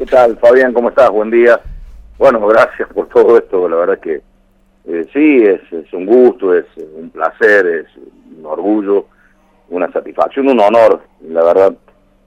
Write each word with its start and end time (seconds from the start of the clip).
¿Qué 0.00 0.06
tal, 0.06 0.38
Fabián? 0.38 0.72
¿Cómo 0.72 0.88
estás? 0.88 1.10
Buen 1.10 1.30
día. 1.30 1.60
Bueno, 2.16 2.40
gracias 2.46 2.88
por 2.88 3.06
todo 3.10 3.36
esto. 3.36 3.68
La 3.68 3.76
verdad 3.76 3.98
que 3.98 4.22
eh, 4.86 5.06
sí, 5.12 5.44
es, 5.44 5.92
un 5.92 6.06
gusto, 6.06 6.54
es 6.54 6.64
un 6.96 7.10
placer, 7.10 7.66
es 7.66 7.86
un 8.34 8.46
orgullo, 8.46 9.08
una 9.68 9.92
satisfacción, 9.92 10.48
un 10.48 10.58
honor, 10.58 11.02
la 11.28 11.44
verdad. 11.44 11.74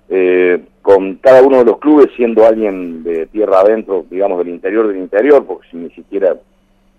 Eh, 0.07 0.63
con 0.83 1.15
cada 1.15 1.41
uno 1.41 1.57
de 1.57 1.65
los 1.65 1.79
clubes 1.79 2.09
siendo 2.15 2.46
alguien 2.46 3.01
de 3.01 3.25
tierra 3.25 3.61
adentro, 3.61 4.05
digamos 4.07 4.37
del 4.37 4.49
interior 4.49 4.87
del 4.89 4.97
interior, 4.97 5.43
porque 5.43 5.67
si 5.71 5.77
ni 5.77 5.89
siquiera 5.95 6.37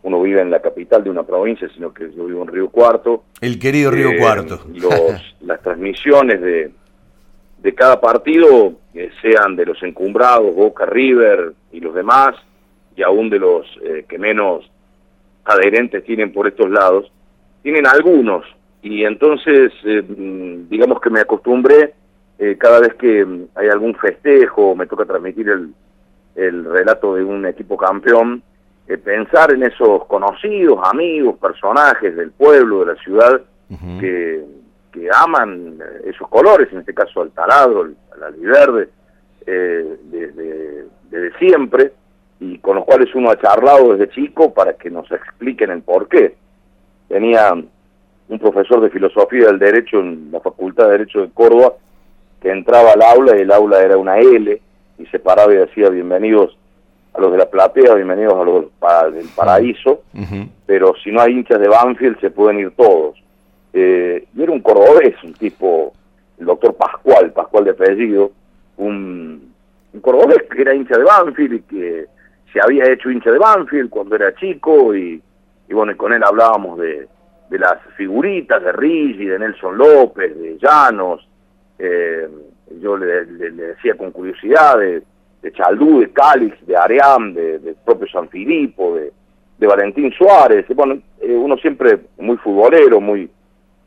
uno 0.02 0.20
vive 0.22 0.40
en 0.40 0.50
la 0.50 0.60
capital 0.60 1.04
de 1.04 1.10
una 1.10 1.22
provincia, 1.22 1.68
sino 1.72 1.94
que 1.94 2.12
yo 2.16 2.24
vivo 2.24 2.42
en 2.42 2.48
Río 2.48 2.68
Cuarto. 2.68 3.22
El 3.40 3.60
querido 3.60 3.92
Río 3.92 4.10
eh, 4.10 4.18
Cuarto. 4.18 4.62
Los, 4.74 5.36
las 5.40 5.62
transmisiones 5.62 6.40
de, 6.40 6.72
de 7.64 7.74
cada 7.74 8.00
partido, 8.00 8.74
sean 9.20 9.56
de 9.56 9.66
los 9.66 9.82
encumbrados, 9.82 10.54
Boca, 10.54 10.86
River 10.86 11.54
y 11.72 11.80
los 11.80 11.94
demás, 11.94 12.36
y 12.94 13.02
aún 13.02 13.28
de 13.30 13.40
los 13.40 13.66
eh, 13.82 14.04
que 14.08 14.18
menos 14.18 14.70
adherentes 15.44 16.04
tienen 16.04 16.32
por 16.32 16.46
estos 16.46 16.70
lados, 16.70 17.10
tienen 17.62 17.86
algunos, 17.86 18.44
y 18.82 19.04
entonces 19.04 19.72
eh, 19.84 20.02
mm, 20.02 20.68
digamos 20.68 21.00
que 21.00 21.08
me 21.10 21.20
acostumbré 21.20 21.94
eh, 22.38 22.56
cada 22.58 22.80
vez 22.80 22.94
que 22.94 23.24
mm, 23.24 23.46
hay 23.54 23.68
algún 23.68 23.94
festejo, 23.94 24.76
me 24.76 24.86
toca 24.86 25.06
transmitir 25.06 25.48
el, 25.48 25.72
el 26.34 26.64
relato 26.64 27.14
de 27.14 27.24
un 27.24 27.46
equipo 27.46 27.78
campeón, 27.78 28.42
eh, 28.86 28.98
pensar 28.98 29.52
en 29.52 29.62
esos 29.62 30.04
conocidos, 30.04 30.78
amigos, 30.84 31.38
personajes 31.38 32.14
del 32.14 32.30
pueblo, 32.32 32.80
de 32.80 32.94
la 32.94 33.02
ciudad, 33.02 33.40
que, 33.98 34.44
que 34.94 35.08
aman 35.12 35.80
eh, 35.80 36.10
esos 36.10 36.28
colores, 36.28 36.72
en 36.72 36.78
este 36.78 36.94
caso 36.94 37.20
al 37.20 37.32
taladro, 37.32 37.90
al 38.12 38.22
aliverde, 38.22 38.88
eh, 39.44 39.96
desde, 40.04 40.86
desde 41.10 41.38
siempre, 41.38 41.92
y 42.38 42.58
con 42.58 42.76
los 42.76 42.84
cuales 42.84 43.12
uno 43.14 43.30
ha 43.30 43.40
charlado 43.40 43.96
desde 43.96 44.14
chico 44.14 44.54
para 44.54 44.74
que 44.74 44.90
nos 44.90 45.10
expliquen 45.10 45.70
el 45.70 45.82
por 45.82 46.08
qué. 46.08 46.36
Tenía 47.08 47.52
un 47.52 48.38
profesor 48.38 48.80
de 48.80 48.90
filosofía 48.90 49.46
del 49.46 49.58
derecho 49.58 49.98
en 49.98 50.30
la 50.30 50.40
Facultad 50.40 50.84
de 50.84 50.92
Derecho 50.92 51.22
de 51.22 51.30
Córdoba, 51.30 51.74
que 52.40 52.50
entraba 52.50 52.92
al 52.92 53.02
aula 53.02 53.36
y 53.36 53.40
el 53.40 53.50
aula 53.50 53.82
era 53.82 53.96
una 53.96 54.18
L 54.18 54.60
y 54.98 55.06
se 55.06 55.18
paraba 55.18 55.52
y 55.52 55.56
decía 55.56 55.88
bienvenidos 55.88 56.56
a 57.14 57.20
los 57.20 57.32
de 57.32 57.38
la 57.38 57.46
platea, 57.46 57.94
bienvenidos 57.94 58.34
a 58.34 58.44
los 58.44 59.14
del 59.14 59.28
paraíso, 59.34 60.02
pero 60.66 60.94
si 61.02 61.10
no 61.10 61.20
hay 61.20 61.32
hinchas 61.32 61.60
de 61.60 61.68
Banfield 61.68 62.20
se 62.20 62.30
pueden 62.30 62.60
ir 62.60 62.72
todos. 62.76 63.23
Eh, 63.76 64.28
y 64.34 64.42
era 64.42 64.52
un 64.52 64.60
cordobés, 64.60 65.20
un 65.24 65.34
tipo, 65.34 65.92
el 66.38 66.46
doctor 66.46 66.76
Pascual, 66.76 67.32
Pascual 67.32 67.64
de 67.64 67.70
apellido, 67.72 68.30
un, 68.76 69.52
un 69.92 70.00
cordobés 70.00 70.44
que 70.48 70.62
era 70.62 70.74
hincha 70.74 70.96
de 70.96 71.02
Banfield 71.02 71.54
y 71.54 71.60
que 71.62 72.06
se 72.52 72.60
había 72.62 72.84
hecho 72.90 73.10
hincha 73.10 73.32
de 73.32 73.38
Banfield 73.38 73.90
cuando 73.90 74.14
era 74.14 74.32
chico 74.36 74.94
y, 74.94 75.20
y 75.68 75.74
bueno, 75.74 75.90
y 75.90 75.96
con 75.96 76.12
él 76.12 76.22
hablábamos 76.22 76.78
de, 76.78 77.08
de 77.50 77.58
las 77.58 77.78
figuritas 77.96 78.62
de 78.62 78.72
Rigi, 78.72 79.26
de 79.26 79.40
Nelson 79.40 79.76
López, 79.76 80.38
de 80.38 80.56
Llanos, 80.58 81.26
eh, 81.78 82.28
yo 82.80 82.96
le, 82.96 83.24
decía 83.24 83.96
con 83.96 84.12
curiosidad 84.12 84.78
de, 84.78 85.02
Chaldú, 85.52 86.00
de 86.00 86.12
Cálix, 86.12 86.64
de 86.66 86.76
Aream, 86.76 87.34
de, 87.34 87.58
del 87.58 87.74
propio 87.84 88.08
San 88.08 88.28
Filipo, 88.28 88.94
de, 88.94 89.12
de 89.58 89.66
Valentín 89.66 90.12
Suárez. 90.12 90.64
Bueno, 90.74 90.98
eh, 91.20 91.34
uno 91.34 91.56
siempre 91.58 91.98
muy 92.18 92.36
futbolero, 92.38 93.00
muy, 93.00 93.28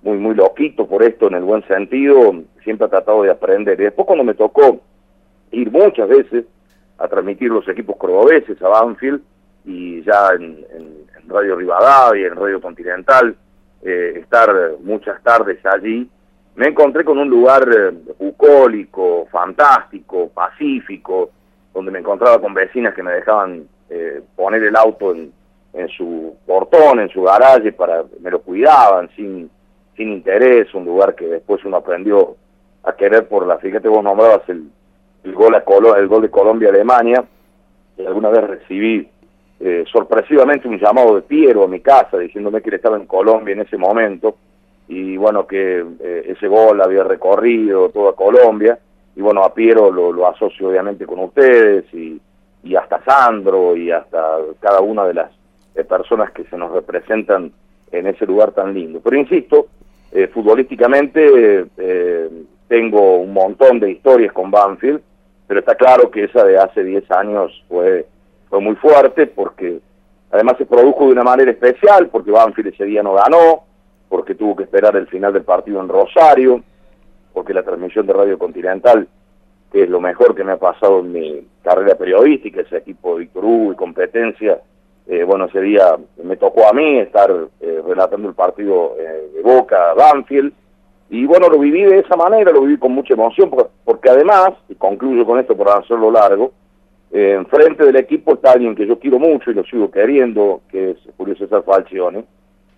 muy, 0.01 0.17
muy 0.17 0.35
loquito 0.35 0.87
por 0.87 1.03
esto 1.03 1.27
en 1.27 1.35
el 1.35 1.43
buen 1.43 1.65
sentido, 1.67 2.33
siempre 2.63 2.85
ha 2.85 2.89
tratado 2.89 3.23
de 3.23 3.31
aprender. 3.31 3.79
Y 3.79 3.85
después 3.85 4.05
cuando 4.05 4.23
me 4.23 4.33
tocó 4.33 4.79
ir 5.51 5.71
muchas 5.71 6.07
veces 6.07 6.45
a 6.97 7.07
transmitir 7.07 7.49
los 7.49 7.67
equipos 7.67 7.97
cordobeses 7.97 8.61
a 8.61 8.67
Banfield 8.69 9.21
y 9.65 10.01
ya 10.03 10.29
en, 10.35 10.65
Radio 11.27 11.57
Rivadavia, 11.57 12.27
en 12.27 12.37
Radio 12.37 12.61
Continental, 12.61 13.35
eh, 13.83 14.13
estar 14.15 14.49
muchas 14.81 15.21
tardes 15.21 15.59
allí, 15.65 16.09
me 16.55 16.67
encontré 16.67 17.03
con 17.03 17.19
un 17.19 17.29
lugar 17.29 17.69
eh, 17.69 17.91
bucólico, 18.17 19.27
fantástico, 19.29 20.29
pacífico, 20.29 21.31
donde 21.73 21.91
me 21.91 21.99
encontraba 21.99 22.39
con 22.39 22.53
vecinas 22.53 22.95
que 22.95 23.03
me 23.03 23.11
dejaban 23.11 23.67
eh, 23.89 24.21
poner 24.35 24.63
el 24.63 24.75
auto 24.75 25.13
en, 25.13 25.31
en, 25.73 25.87
su 25.89 26.35
portón, 26.47 27.01
en 27.01 27.09
su 27.09 27.21
garaje, 27.21 27.73
para 27.73 28.03
me 28.21 28.31
lo 28.31 28.39
cuidaban 28.39 29.09
sin, 29.15 29.51
sin 29.97 30.13
interés, 30.13 30.73
un 30.73 30.85
lugar 30.85 31.15
que 31.15 31.25
después 31.25 31.65
uno 31.65 31.77
aprendió 31.77 32.35
a 32.83 32.93
querer 32.93 33.27
por 33.27 33.45
la, 33.45 33.57
fíjate 33.57 33.89
vos 33.89 34.03
nombrabas 34.03 34.47
el, 34.47 34.69
el 35.23 35.33
gol, 35.33 35.55
a 35.55 35.63
el 35.97 36.07
gol 36.07 36.21
de 36.21 36.29
Colombia-Alemania, 36.29 37.25
y 37.97 38.05
alguna 38.05 38.29
vez 38.29 38.43
recibí 38.43 39.09
eh, 39.59 39.83
sorpresivamente 39.91 40.67
un 40.67 40.79
llamado 40.79 41.15
de 41.15 41.23
Piero 41.23 41.63
a 41.63 41.67
mi 41.67 41.79
casa 41.79 42.19
diciéndome 42.19 42.61
que 42.61 42.69
él 42.69 42.75
estaba 42.75 42.95
en 42.95 43.07
Colombia 43.07 43.53
en 43.53 43.61
ese 43.61 43.75
momento, 43.75 44.37
y 44.87 45.17
bueno, 45.17 45.45
que 45.45 45.83
eh, 45.99 46.23
ese 46.27 46.47
gol 46.47 46.79
había 46.79 47.03
recorrido 47.03 47.89
toda 47.89 48.13
Colombia, 48.13 48.79
y 49.15 49.21
bueno, 49.21 49.43
a 49.43 49.53
Piero 49.53 49.91
lo, 49.91 50.13
lo 50.13 50.27
asocio 50.27 50.69
obviamente 50.69 51.07
con 51.07 51.19
ustedes, 51.19 51.91
y, 51.93 52.21
y 52.63 52.75
hasta 52.75 53.03
Sandro, 53.03 53.75
y 53.75 53.89
hasta 53.91 54.37
cada 54.59 54.79
una 54.79 55.05
de 55.05 55.15
las 55.15 55.31
personas 55.89 56.31
que 56.31 56.43
se 56.45 56.57
nos 56.57 56.71
representan 56.71 57.51
en 57.91 58.07
ese 58.07 58.25
lugar 58.25 58.51
tan 58.51 58.73
lindo. 58.73 58.99
Pero 59.03 59.17
insisto, 59.17 59.67
eh, 60.11 60.27
futbolísticamente 60.27 61.67
eh, 61.77 62.29
tengo 62.67 63.17
un 63.17 63.33
montón 63.33 63.79
de 63.79 63.91
historias 63.91 64.31
con 64.33 64.51
Banfield, 64.51 65.01
pero 65.47 65.59
está 65.59 65.75
claro 65.75 66.11
que 66.11 66.25
esa 66.25 66.43
de 66.43 66.57
hace 66.57 66.83
10 66.83 67.09
años 67.11 67.63
fue, 67.67 68.05
fue 68.49 68.59
muy 68.59 68.75
fuerte 68.75 69.27
porque 69.27 69.79
además 70.31 70.57
se 70.57 70.65
produjo 70.65 71.05
de 71.05 71.13
una 71.13 71.23
manera 71.23 71.51
especial, 71.51 72.09
porque 72.09 72.31
Banfield 72.31 72.73
ese 72.73 72.85
día 72.85 73.03
no 73.03 73.13
ganó, 73.13 73.63
porque 74.09 74.35
tuvo 74.35 74.55
que 74.55 74.63
esperar 74.63 74.95
el 74.95 75.07
final 75.07 75.33
del 75.33 75.43
partido 75.43 75.81
en 75.81 75.89
Rosario, 75.89 76.63
porque 77.33 77.53
la 77.53 77.63
transmisión 77.63 78.05
de 78.07 78.13
Radio 78.13 78.37
Continental, 78.37 79.07
que 79.71 79.83
es 79.83 79.89
lo 79.89 79.99
mejor 79.99 80.35
que 80.35 80.43
me 80.43 80.53
ha 80.53 80.57
pasado 80.57 80.99
en 80.99 81.11
mi 81.11 81.47
carrera 81.63 81.95
periodística, 81.95 82.61
ese 82.61 82.77
equipo 82.77 83.13
de 83.13 83.21
Víctor 83.21 83.45
Hugo 83.45 83.73
y 83.73 83.75
competencia, 83.75 84.59
eh, 85.09 85.23
bueno, 85.23 85.45
ese 85.45 85.61
día 85.61 85.95
me 86.23 86.35
tocó 86.35 86.67
a 86.67 86.73
mí 86.73 86.99
estar 86.99 87.31
eh, 87.61 87.81
relatando 87.85 88.27
el 88.27 88.35
partido 88.35 88.95
eh, 88.99 89.29
de 89.35 89.41
Boca, 89.41 89.93
Banfield, 89.93 90.53
y 91.09 91.25
bueno, 91.25 91.47
lo 91.47 91.57
viví 91.59 91.83
de 91.83 91.99
esa 91.99 92.17
manera, 92.17 92.51
lo 92.51 92.61
viví 92.61 92.77
con 92.77 92.91
mucha 92.91 93.13
emoción, 93.13 93.49
porque, 93.49 93.69
porque 93.85 94.09
además, 94.09 94.49
y 94.67 94.75
concluyo 94.75 95.25
con 95.25 95.39
esto 95.39 95.55
por 95.55 95.69
hacerlo 95.69 96.11
largo, 96.11 96.51
enfrente 97.09 97.85
del 97.85 97.95
equipo 97.95 98.33
está 98.33 98.51
alguien 98.51 98.75
que 98.75 98.85
yo 98.85 98.99
quiero 98.99 99.17
mucho 99.17 99.49
y 99.49 99.53
lo 99.53 99.63
sigo 99.63 99.89
queriendo, 99.89 100.61
que 100.69 100.91
es 100.91 100.97
Julio 101.15 101.37
César 101.37 101.63
Falcione, 101.63 102.25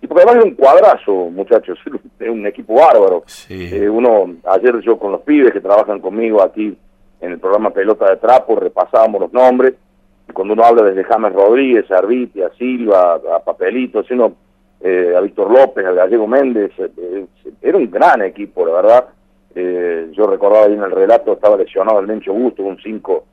y 0.02 0.06
porque 0.06 0.22
además 0.22 0.44
es 0.44 0.50
un 0.50 0.56
cuadrazo, 0.56 1.12
muchachos, 1.30 1.78
es 2.18 2.28
un 2.28 2.46
equipo 2.46 2.74
bárbaro. 2.74 3.24
Eh, 3.48 3.88
uno, 3.88 4.36
ayer 4.44 4.80
yo 4.80 4.98
con 4.98 5.12
los 5.12 5.20
pibes 5.22 5.52
que 5.52 5.60
trabajan 5.60 6.00
conmigo 6.00 6.42
aquí 6.42 6.76
en 7.20 7.32
el 7.32 7.38
programa 7.38 7.70
Pelota 7.70 8.08
de 8.08 8.16
Trapo, 8.16 8.56
repasábamos 8.56 9.20
los 9.20 9.32
nombres, 9.32 9.74
cuando 10.32 10.54
uno 10.54 10.64
habla 10.64 10.82
desde 10.82 11.04
James 11.04 11.32
Rodríguez, 11.32 11.90
a 11.90 11.98
Arvitia, 11.98 12.46
a 12.46 12.56
Silva, 12.56 13.14
a 13.14 13.38
Papelito, 13.44 14.02
sino, 14.04 14.34
eh, 14.80 15.14
a 15.16 15.20
Víctor 15.20 15.50
López, 15.50 15.84
a 15.84 15.92
Gallego 15.92 16.26
Méndez, 16.26 16.72
eh, 16.78 17.26
era 17.60 17.76
un 17.76 17.90
gran 17.90 18.22
equipo, 18.22 18.66
la 18.66 18.72
verdad. 18.72 19.08
yo 20.12 20.26
recordaba 20.26 20.66
ahí 20.66 20.74
en 20.74 20.82
el 20.82 20.90
relato, 20.90 21.32
estaba 21.32 21.56
lesionado 21.56 22.00
el 22.00 22.06
Mencho 22.06 22.32
Gusto, 22.32 22.62
un 22.62 22.78
5 22.80 23.24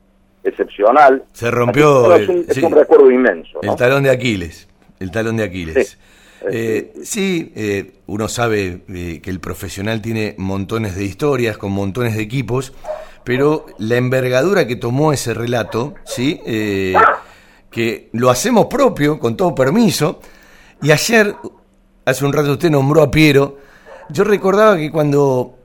excepcional. 0.44 1.24
Se 1.32 1.50
rompió. 1.50 2.14
es, 2.14 2.28
un, 2.28 2.72
recuerdo 2.72 3.10
inmenso. 3.10 3.60
El 3.62 3.76
talón 3.76 4.02
de 4.02 4.10
Aquiles. 4.10 4.68
El 4.98 5.10
talón 5.10 5.36
de 5.36 5.44
Aquiles. 5.44 5.98
Eh, 6.50 6.92
sí, 7.02 7.52
eh, 7.56 7.94
uno 8.06 8.28
sabe 8.28 8.82
eh, 8.88 9.20
que 9.22 9.30
el 9.30 9.40
profesional 9.40 10.00
tiene 10.00 10.34
montones 10.38 10.94
de 10.96 11.04
historias 11.04 11.58
con 11.58 11.72
montones 11.72 12.16
de 12.16 12.22
equipos, 12.22 12.72
pero 13.28 13.66
la 13.76 13.96
envergadura 13.96 14.66
que 14.66 14.76
tomó 14.76 15.12
ese 15.12 15.34
relato, 15.34 15.96
sí, 16.06 16.40
que 17.70 18.08
lo 18.12 18.30
hacemos 18.30 18.68
propio, 18.68 19.18
con 19.18 19.36
todo 19.36 19.54
permiso. 19.54 20.20
Y 20.80 20.92
ayer, 20.92 21.36
hace 22.06 22.24
un 22.24 22.32
rato 22.32 22.52
usted 22.52 22.70
nombró 22.70 23.02
a 23.02 23.10
Piero, 23.10 23.58
yo 24.08 24.24
recordaba 24.24 24.78
que 24.78 24.90
cuando 24.90 25.58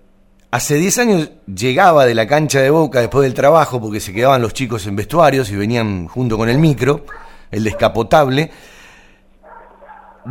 hace 0.52 0.76
10 0.76 0.98
años 0.98 1.32
llegaba 1.56 2.06
de 2.06 2.14
la 2.14 2.28
cancha 2.28 2.60
de 2.60 2.70
Boca 2.70 3.00
después 3.00 3.24
del 3.24 3.34
trabajo, 3.34 3.80
porque 3.80 4.02
se 4.02 4.12
quedaban 4.12 4.42
los 4.42 4.52
chicos 4.52 4.86
en 4.86 4.98
vestuarios 4.98 5.50
y 5.50 5.56
venían 5.56 6.10
junto 6.10 6.38
con 6.38 6.50
el 6.50 6.58
micro, 6.58 7.06
el 7.50 7.64
descapotable, 7.64 8.52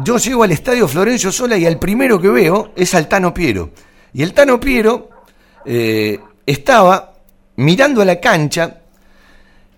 yo 0.05 0.19
llego 0.19 0.43
al 0.43 0.53
estadio 0.53 0.87
Florencio 0.87 1.33
Sola 1.33 1.57
y 1.57 1.65
al 1.65 1.79
primero 1.79 2.21
que 2.21 2.29
veo 2.29 2.73
es 2.77 2.95
al 2.95 3.09
Tano 3.09 3.33
Piero. 3.33 3.71
Y 4.13 4.23
el 4.23 4.35
Tano 4.35 4.61
Piero 4.61 5.09
eh, 5.65 6.21
estaba 6.45 7.12
mirando 7.57 8.03
a 8.03 8.05
la 8.05 8.21
cancha, 8.21 8.81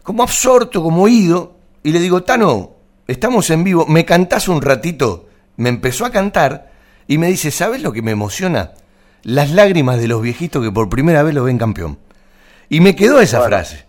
como 0.03 0.23
absorto, 0.23 0.83
como 0.83 1.03
oído, 1.03 1.57
y 1.83 1.93
le 1.93 2.01
digo, 2.01 2.23
Tano, 2.23 2.73
estamos 3.07 3.51
en 3.51 3.65
vivo, 3.65 3.87
¿me 3.87 4.05
cantás 4.05 4.49
un 4.49 4.63
ratito? 4.63 5.29
Me 5.57 5.69
empezó 5.69 6.05
a 6.05 6.11
cantar 6.11 6.71
y 7.07 7.19
me 7.19 7.29
dice, 7.29 7.51
¿sabes 7.51 7.83
lo 7.83 7.93
que 7.93 8.03
me 8.03 8.11
emociona? 8.11 8.73
Las 9.23 9.51
lágrimas 9.51 9.99
de 9.99 10.09
los 10.09 10.23
viejitos 10.23 10.63
que 10.63 10.73
por 10.73 10.89
primera 10.89 11.23
vez 11.23 11.35
lo 11.35 11.45
ven 11.45 11.59
campeón. 11.59 11.99
Y 12.69 12.81
me 12.81 12.97
quedó 12.97 13.21
esa 13.21 13.43
frase. 13.43 13.85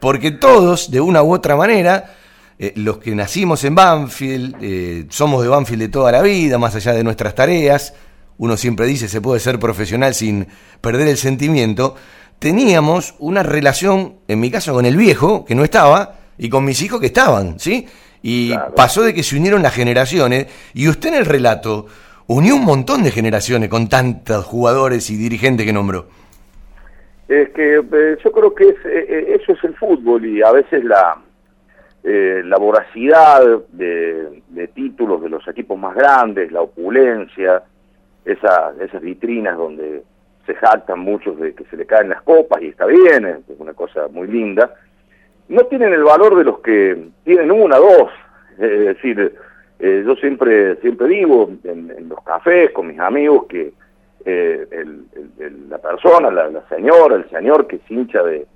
porque 0.00 0.30
todos, 0.30 0.90
de 0.90 1.00
una 1.00 1.22
u 1.22 1.32
otra 1.32 1.56
manera, 1.56 2.14
eh, 2.58 2.72
los 2.76 2.98
que 2.98 3.14
nacimos 3.14 3.64
en 3.64 3.74
Banfield, 3.74 4.56
eh, 4.60 5.06
somos 5.10 5.42
de 5.42 5.48
Banfield 5.48 5.82
de 5.82 5.88
toda 5.88 6.12
la 6.12 6.22
vida, 6.22 6.58
más 6.58 6.74
allá 6.74 6.92
de 6.92 7.02
nuestras 7.02 7.34
tareas, 7.34 7.94
uno 8.38 8.56
siempre 8.56 8.86
dice 8.86 9.08
se 9.08 9.20
puede 9.20 9.40
ser 9.40 9.58
profesional 9.58 10.14
sin 10.14 10.46
perder 10.80 11.08
el 11.08 11.16
sentimiento, 11.16 11.96
teníamos 12.38 13.14
una 13.18 13.42
relación, 13.42 14.14
en 14.28 14.40
mi 14.40 14.50
caso 14.50 14.72
con 14.72 14.86
el 14.86 14.96
viejo, 14.96 15.44
que 15.44 15.54
no 15.54 15.64
estaba, 15.64 16.14
y 16.36 16.48
con 16.48 16.64
mis 16.64 16.80
hijos 16.82 17.00
que 17.00 17.06
estaban, 17.06 17.58
¿sí? 17.58 17.86
Y 18.22 18.52
pasó 18.76 19.02
de 19.02 19.14
que 19.14 19.22
se 19.22 19.36
unieron 19.36 19.62
las 19.62 19.74
generaciones, 19.74 20.46
y 20.74 20.88
usted 20.88 21.10
en 21.10 21.14
el 21.16 21.26
relato 21.26 21.86
unió 22.28 22.56
un 22.56 22.64
montón 22.64 23.02
de 23.02 23.10
generaciones 23.10 23.68
con 23.68 23.88
tantos 23.88 24.44
jugadores 24.44 25.10
y 25.10 25.16
dirigentes 25.16 25.66
que 25.66 25.72
nombró. 25.72 26.06
Es 27.28 27.50
que 27.50 27.76
eh, 27.76 28.16
yo 28.24 28.32
creo 28.32 28.54
que 28.54 28.74
eh, 28.84 29.36
eso 29.40 29.52
es 29.52 29.64
el 29.64 29.74
fútbol 29.76 30.24
y 30.24 30.42
a 30.42 30.50
veces 30.52 30.82
la, 30.84 31.18
eh, 32.02 32.42
la 32.44 32.56
voracidad 32.56 33.42
de, 33.72 34.42
de, 34.48 34.68
títulos 34.68 35.20
de 35.22 35.28
los 35.28 35.46
equipos 35.46 35.78
más 35.78 35.94
grandes, 35.94 36.50
la 36.50 36.62
opulencia, 36.62 37.62
esa, 38.24 38.72
esas 38.80 39.02
vitrinas 39.02 39.56
donde 39.58 40.02
se 40.48 40.54
jactan 40.54 41.00
muchos 41.00 41.38
de 41.38 41.54
que 41.54 41.64
se 41.64 41.76
le 41.76 41.84
caen 41.84 42.08
las 42.08 42.22
copas 42.22 42.62
y 42.62 42.68
está 42.68 42.86
bien, 42.86 43.26
es 43.26 43.36
una 43.58 43.74
cosa 43.74 44.08
muy 44.08 44.26
linda, 44.26 44.74
no 45.48 45.64
tienen 45.66 45.92
el 45.92 46.04
valor 46.04 46.36
de 46.36 46.44
los 46.44 46.60
que 46.60 47.08
tienen 47.24 47.50
una, 47.50 47.76
dos, 47.76 48.10
es 48.58 48.80
decir, 48.86 49.34
eh, 49.78 50.02
yo 50.06 50.16
siempre 50.16 50.76
siempre 50.76 51.06
digo 51.06 51.50
en, 51.64 52.08
los 52.08 52.22
cafés 52.24 52.70
con 52.70 52.86
mis 52.88 52.98
amigos 52.98 53.44
que 53.46 53.72
eh, 54.24 54.66
la 55.68 55.78
persona, 55.78 56.30
la, 56.30 56.66
señora, 56.70 57.16
el 57.16 57.28
señor 57.28 57.66
que 57.66 57.76
es 57.76 57.90
hincha 57.90 58.22
de, 58.22 58.46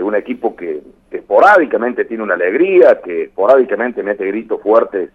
un 0.00 0.14
equipo 0.14 0.54
que, 0.54 0.80
esporádicamente 1.10 2.04
tiene 2.04 2.22
una 2.22 2.34
alegría, 2.34 3.00
que 3.04 3.24
esporádicamente 3.24 4.02
mete 4.02 4.26
gritos 4.26 4.62
fuertes 4.62 5.10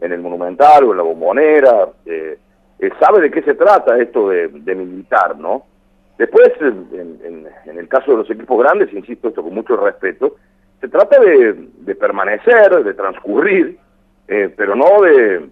en 0.00 0.12
el 0.12 0.20
Monumental 0.20 0.84
o 0.84 0.90
en 0.90 0.96
la 0.98 1.02
Bombonera, 1.04 1.88
eh, 2.04 2.36
sabe 3.00 3.20
de 3.22 3.30
qué 3.30 3.42
se 3.42 3.54
trata 3.54 3.98
esto 3.98 4.28
de, 4.28 4.74
militar, 4.74 5.36
¿no? 5.36 5.64
Después, 6.16 6.50
en, 6.60 7.46
el 7.66 7.88
caso 7.88 8.12
de 8.12 8.18
los 8.18 8.30
equipos 8.30 8.58
grandes, 8.58 8.92
insisto 8.92 9.28
esto 9.28 9.42
con 9.42 9.54
mucho 9.54 9.76
respeto, 9.76 10.36
se 10.80 10.88
trata 10.88 11.20
de, 11.20 11.68
de 11.78 11.94
permanecer, 11.94 12.84
de 12.84 12.94
transcurrir, 12.94 13.78
eh, 14.28 14.52
pero 14.56 14.74
no 14.76 15.02
de, 15.02 15.48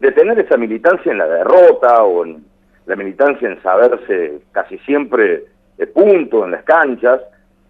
de 0.00 0.12
tener 0.12 0.38
esa 0.38 0.56
militancia 0.56 1.12
en 1.12 1.18
la 1.18 1.26
derrota 1.28 2.02
o 2.02 2.24
en 2.24 2.44
la 2.86 2.96
militancia 2.96 3.48
en 3.48 3.62
saberse 3.62 4.40
casi 4.52 4.78
siempre 4.78 5.44
de 5.76 5.86
punto 5.86 6.44
en 6.44 6.52
las 6.52 6.64
canchas. 6.64 7.20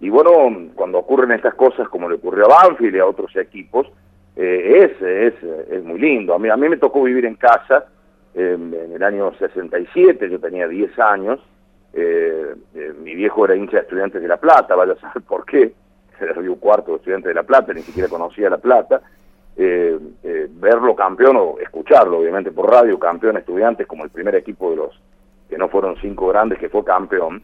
Y 0.01 0.11
bueno, 0.11 0.31
cuando 0.75 0.99
ocurren 0.99 1.33
estas 1.33 1.55
cosas 1.55 1.89
como 1.89 2.09
le 2.09 2.17
ocurrió 2.17 2.47
a 2.47 2.69
Banfield 2.69 2.97
y 2.97 2.99
a 3.01 3.07
otros 3.07 3.35
equipos, 3.37 3.87
eh, 4.37 4.85
es, 4.85 5.03
es, 5.03 5.35
es 5.71 5.83
muy 5.83 5.99
lindo. 5.99 6.35
A 6.35 6.39
mí, 6.39 6.49
a 6.49 6.57
mí 6.57 6.69
me 6.69 6.77
tocó 6.77 7.03
vivir 7.03 7.27
en 7.27 7.35
casa 7.35 7.87
en 8.35 8.93
el 8.95 9.03
año 9.03 9.33
67, 9.39 10.31
yo 10.31 10.39
tenía 10.39 10.69
10 10.69 10.99
años, 10.99 11.41
eh, 11.93 12.55
mi 13.01 13.15
viejo 13.15 13.45
era 13.45 13.57
hincha 13.57 13.79
de 13.79 13.83
estudiantes 13.83 14.23
de 14.23 14.29
La 14.29 14.37
Plata, 14.37 14.75
vaya 14.75 14.93
a 14.93 15.01
saber 15.01 15.23
por 15.23 15.45
qué, 15.45 15.73
era 16.21 16.33
Río 16.35 16.57
Cuarto 16.57 16.93
de 16.93 16.97
estudiantes 16.99 17.29
de 17.29 17.35
La 17.35 17.43
Plata, 17.43 17.73
ni 17.73 17.83
siquiera 17.83 18.09
conocía 18.09 18.51
La 18.51 18.59
Plata, 18.59 19.01
eh, 19.57 19.99
eh, 20.23 20.49
verlo 20.51 20.95
campeón 20.95 21.37
o 21.37 21.59
escucharlo, 21.61 22.19
obviamente, 22.19 22.53
por 22.53 22.71
radio, 22.71 22.99
campeón 22.99 23.39
estudiantes 23.39 23.87
como 23.87 24.05
el 24.05 24.11
primer 24.11 24.37
equipo 24.37 24.71
de 24.71 24.77
los 24.77 25.01
que 25.49 25.59
no 25.59 25.69
fueron 25.69 25.97
cinco 26.01 26.29
grandes 26.29 26.59
que 26.59 26.69
fue 26.69 26.85
campeón. 26.85 27.43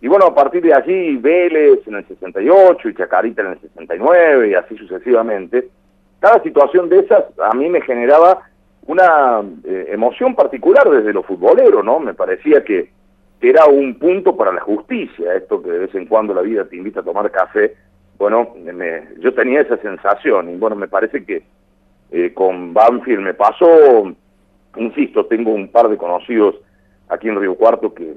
Y 0.00 0.08
bueno, 0.08 0.26
a 0.26 0.34
partir 0.34 0.62
de 0.62 0.74
allí, 0.74 1.16
Vélez 1.16 1.86
en 1.86 1.94
el 1.94 2.06
68 2.06 2.88
y 2.88 2.94
Chacarita 2.94 3.40
en 3.40 3.52
el 3.52 3.60
69 3.60 4.50
y 4.50 4.54
así 4.54 4.76
sucesivamente. 4.76 5.70
Cada 6.20 6.42
situación 6.42 6.90
de 6.90 7.00
esas 7.00 7.24
a 7.38 7.54
mí 7.54 7.70
me 7.70 7.80
generaba 7.80 8.42
una 8.86 9.42
eh, 9.64 9.88
emoción 9.92 10.34
particular 10.34 10.88
desde 10.88 11.12
lo 11.12 11.22
futbolero, 11.22 11.82
¿no? 11.82 12.00
Me 12.00 12.14
parecía 12.14 12.64
que, 12.64 12.92
era 13.40 13.66
un 13.66 13.98
punto 13.98 14.34
para 14.34 14.52
la 14.52 14.62
justicia, 14.62 15.34
esto 15.34 15.62
que 15.62 15.70
de 15.70 15.80
vez 15.80 15.94
en 15.94 16.06
cuando 16.06 16.32
la 16.32 16.40
vida 16.40 16.64
te 16.64 16.76
invita 16.76 17.00
a 17.00 17.04
tomar 17.04 17.30
café. 17.30 17.74
Bueno, 18.16 18.54
yo 19.18 19.34
tenía 19.34 19.60
esa 19.60 19.76
sensación 19.76 20.48
y 20.48 20.56
bueno, 20.56 20.76
me 20.76 20.88
parece 20.88 21.26
que 21.26 21.42
eh, 22.10 22.32
con 22.32 22.72
Banfield 22.72 23.20
me 23.20 23.34
pasó, 23.34 23.66
insisto, 24.76 25.26
tengo 25.26 25.52
un 25.52 25.68
par 25.68 25.90
de 25.90 25.98
conocidos 25.98 26.54
aquí 27.10 27.28
en 27.28 27.38
Río 27.38 27.54
Cuarto 27.56 27.92
que, 27.92 28.14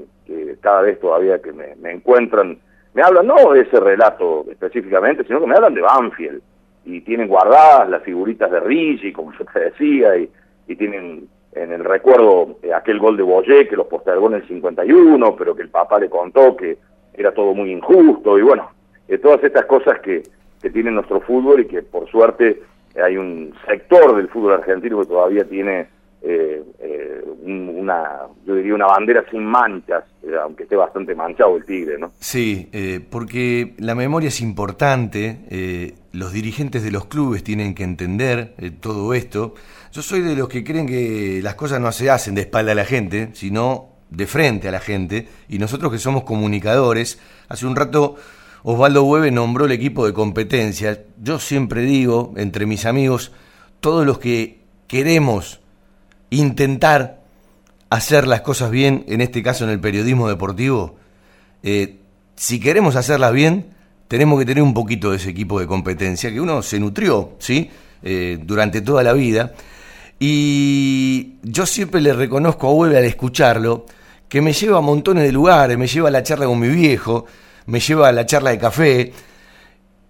cada 0.62 0.84
vez 0.84 0.98
todavía 1.02 1.42
que 1.42 1.52
me, 1.52 1.92
encuentran, 1.92 2.58
me 2.94 3.02
hablan 3.02 3.28
no 3.28 3.52
de 3.52 3.64
ese 3.64 3.81
relato 3.81 4.46
específicamente, 4.50 5.25
sino 5.25 5.42
que 5.42 5.48
me 5.48 5.56
hablan 5.56 5.74
de 5.74 5.81
Banfield 5.81 6.42
y 6.86 7.02
tienen 7.02 7.28
guardadas 7.28 7.90
las 7.90 8.02
figuritas 8.04 8.50
de 8.50 8.62
Rigi, 8.62 9.12
como 9.12 9.34
yo 9.34 9.44
te 9.52 9.60
decía, 9.60 10.16
y, 10.16 10.30
tienen 10.75 11.28
en 11.54 11.72
el 11.72 11.84
recuerdo 11.84 12.58
eh, 12.62 12.74
aquel 12.74 13.00
gol 13.00 13.18
de 13.18 13.24
Boyé 13.24 13.68
que 13.68 13.75
los 13.75 13.88
postergó 13.88 14.28
en 14.28 14.36
el 14.36 14.48
51, 14.48 15.36
pero 15.36 15.56
que 15.56 15.64
el 15.64 15.69
papá 15.69 16.00
le 16.00 16.10
contó 16.10 16.56
que 16.56 16.78
era 17.14 17.31
todo 17.31 17.54
muy 17.54 17.72
injusto, 17.72 18.38
y 18.38 18.44
bueno, 18.44 18.69
eh, 19.08 19.18
todas 19.18 19.44
estas 19.44 19.66
cosas 19.66 20.00
que, 20.00 20.24
que 20.62 20.69
tiene 20.69 20.92
nuestro 20.92 21.19
fútbol 21.22 21.62
y 21.62 21.66
que 21.66 21.81
por 21.81 22.08
suerte 22.10 22.62
hay 23.02 23.18
un 23.18 23.54
sector 23.68 24.16
del 24.16 24.28
fútbol 24.28 24.54
argentino 24.54 25.00
que 25.00 25.08
todavía 25.08 25.46
tiene 25.46 25.88
eh, 26.22 26.64
eh, 26.80 27.24
una, 27.44 28.22
yo 28.46 28.56
diría 28.56 28.75
una 28.75 28.88
bandera 28.88 29.24
sin 29.30 29.46
manchas, 29.46 30.04
eh, 30.24 30.31
aunque 30.42 30.64
esté 30.64 30.75
bastante 30.75 31.16
manchado 31.16 31.58
el 31.58 31.66
tigre, 31.66 31.98
¿no? 31.98 32.12
Sí, 32.19 32.69
porque 33.10 33.75
la 33.78 33.96
memoria 33.96 34.28
es 34.28 34.42
importante, 34.42 35.96
los 36.12 36.34
dirigentes 36.34 36.84
de 36.84 36.92
los 36.92 37.06
clubes 37.06 37.44
tienen 37.44 37.74
que 37.75 37.84
entender 37.84 38.54
todo 38.81 39.14
esto. 39.14 39.54
Yo 39.94 40.02
soy 40.02 40.22
de 40.22 40.36
los 40.36 40.50
que 40.50 40.64
creen 40.64 40.88
que 40.88 41.40
las 41.42 41.56
cosas 41.56 41.80
no 41.80 41.92
se 41.92 42.10
hacen 42.10 42.36
de 42.36 42.42
espalda 42.42 42.74
a 42.74 42.75
la 42.75 42.86
gente, 42.86 43.30
sino 43.34 43.90
de 44.10 44.28
frente 44.28 44.68
a 44.68 44.72
la 44.72 44.80
gente, 44.80 45.28
y 45.48 45.60
nosotros 45.60 45.92
que 45.92 46.00
somos 46.00 46.24
comunicadores, 46.24 47.19
hace 47.48 47.66
un 47.66 47.75
rato 47.75 48.16
Osvaldo 48.64 49.04
Hueve 49.04 49.31
nombró 49.31 49.66
el 49.66 49.72
equipo 49.72 50.06
de 50.06 50.14
competencia. 50.14 51.02
Yo 51.22 51.40
siempre 51.40 51.81
digo, 51.81 52.34
entre 52.36 52.66
mis 52.66 52.86
amigos, 52.86 53.31
todos 53.80 54.06
los 54.06 54.19
que 54.19 54.60
queremos 54.88 55.62
intentar 56.29 57.21
hacer 57.89 58.27
las 58.27 58.41
cosas 58.41 58.71
bien, 58.71 59.06
en 59.07 59.21
este 59.21 59.41
caso 59.41 59.63
en 59.63 59.69
el 59.69 59.79
periodismo 59.79 60.27
deportivo, 60.27 60.97
eh, 61.63 61.97
si 62.35 62.59
queremos 62.59 62.95
hacerlas 62.95 63.33
bien, 63.33 63.74
tenemos 64.07 64.39
que 64.39 64.45
tener 64.45 64.63
un 64.63 64.74
poquito 64.74 65.12
de 65.12 65.18
ese 65.18 65.29
equipo 65.29 65.59
de 65.59 65.68
competencia, 65.68 66.31
que 66.31 66.39
uno 66.39 66.62
se 66.62 66.79
nutrió, 66.79 67.33
¿sí? 67.39 67.69
Eh, 68.04 68.40
durante 68.42 68.81
toda 68.81 69.04
la 69.04 69.13
vida. 69.13 69.54
Y 70.19 71.35
yo 71.44 71.66
siempre 71.66 72.02
le 72.02 72.13
reconozco 72.13 72.68
a 72.68 72.73
Hueve 72.73 72.97
al 72.97 73.06
escucharlo, 73.06 73.85
que 74.30 74.42
me 74.42 74.54
lleva 74.54 74.78
a 74.78 74.81
montones 74.81 75.23
de 75.23 75.31
lugares, 75.31 75.78
me 75.78 75.87
lleva 75.87 76.09
a 76.09 76.11
la 76.11 76.23
charla 76.23 76.45
con 76.45 76.59
mi 76.59 76.69
viejo, 76.69 77.25
me 77.66 77.80
lleva 77.80 78.09
a 78.09 78.11
la 78.11 78.25
charla 78.25 78.52
de 78.52 78.57
café, 78.57 79.13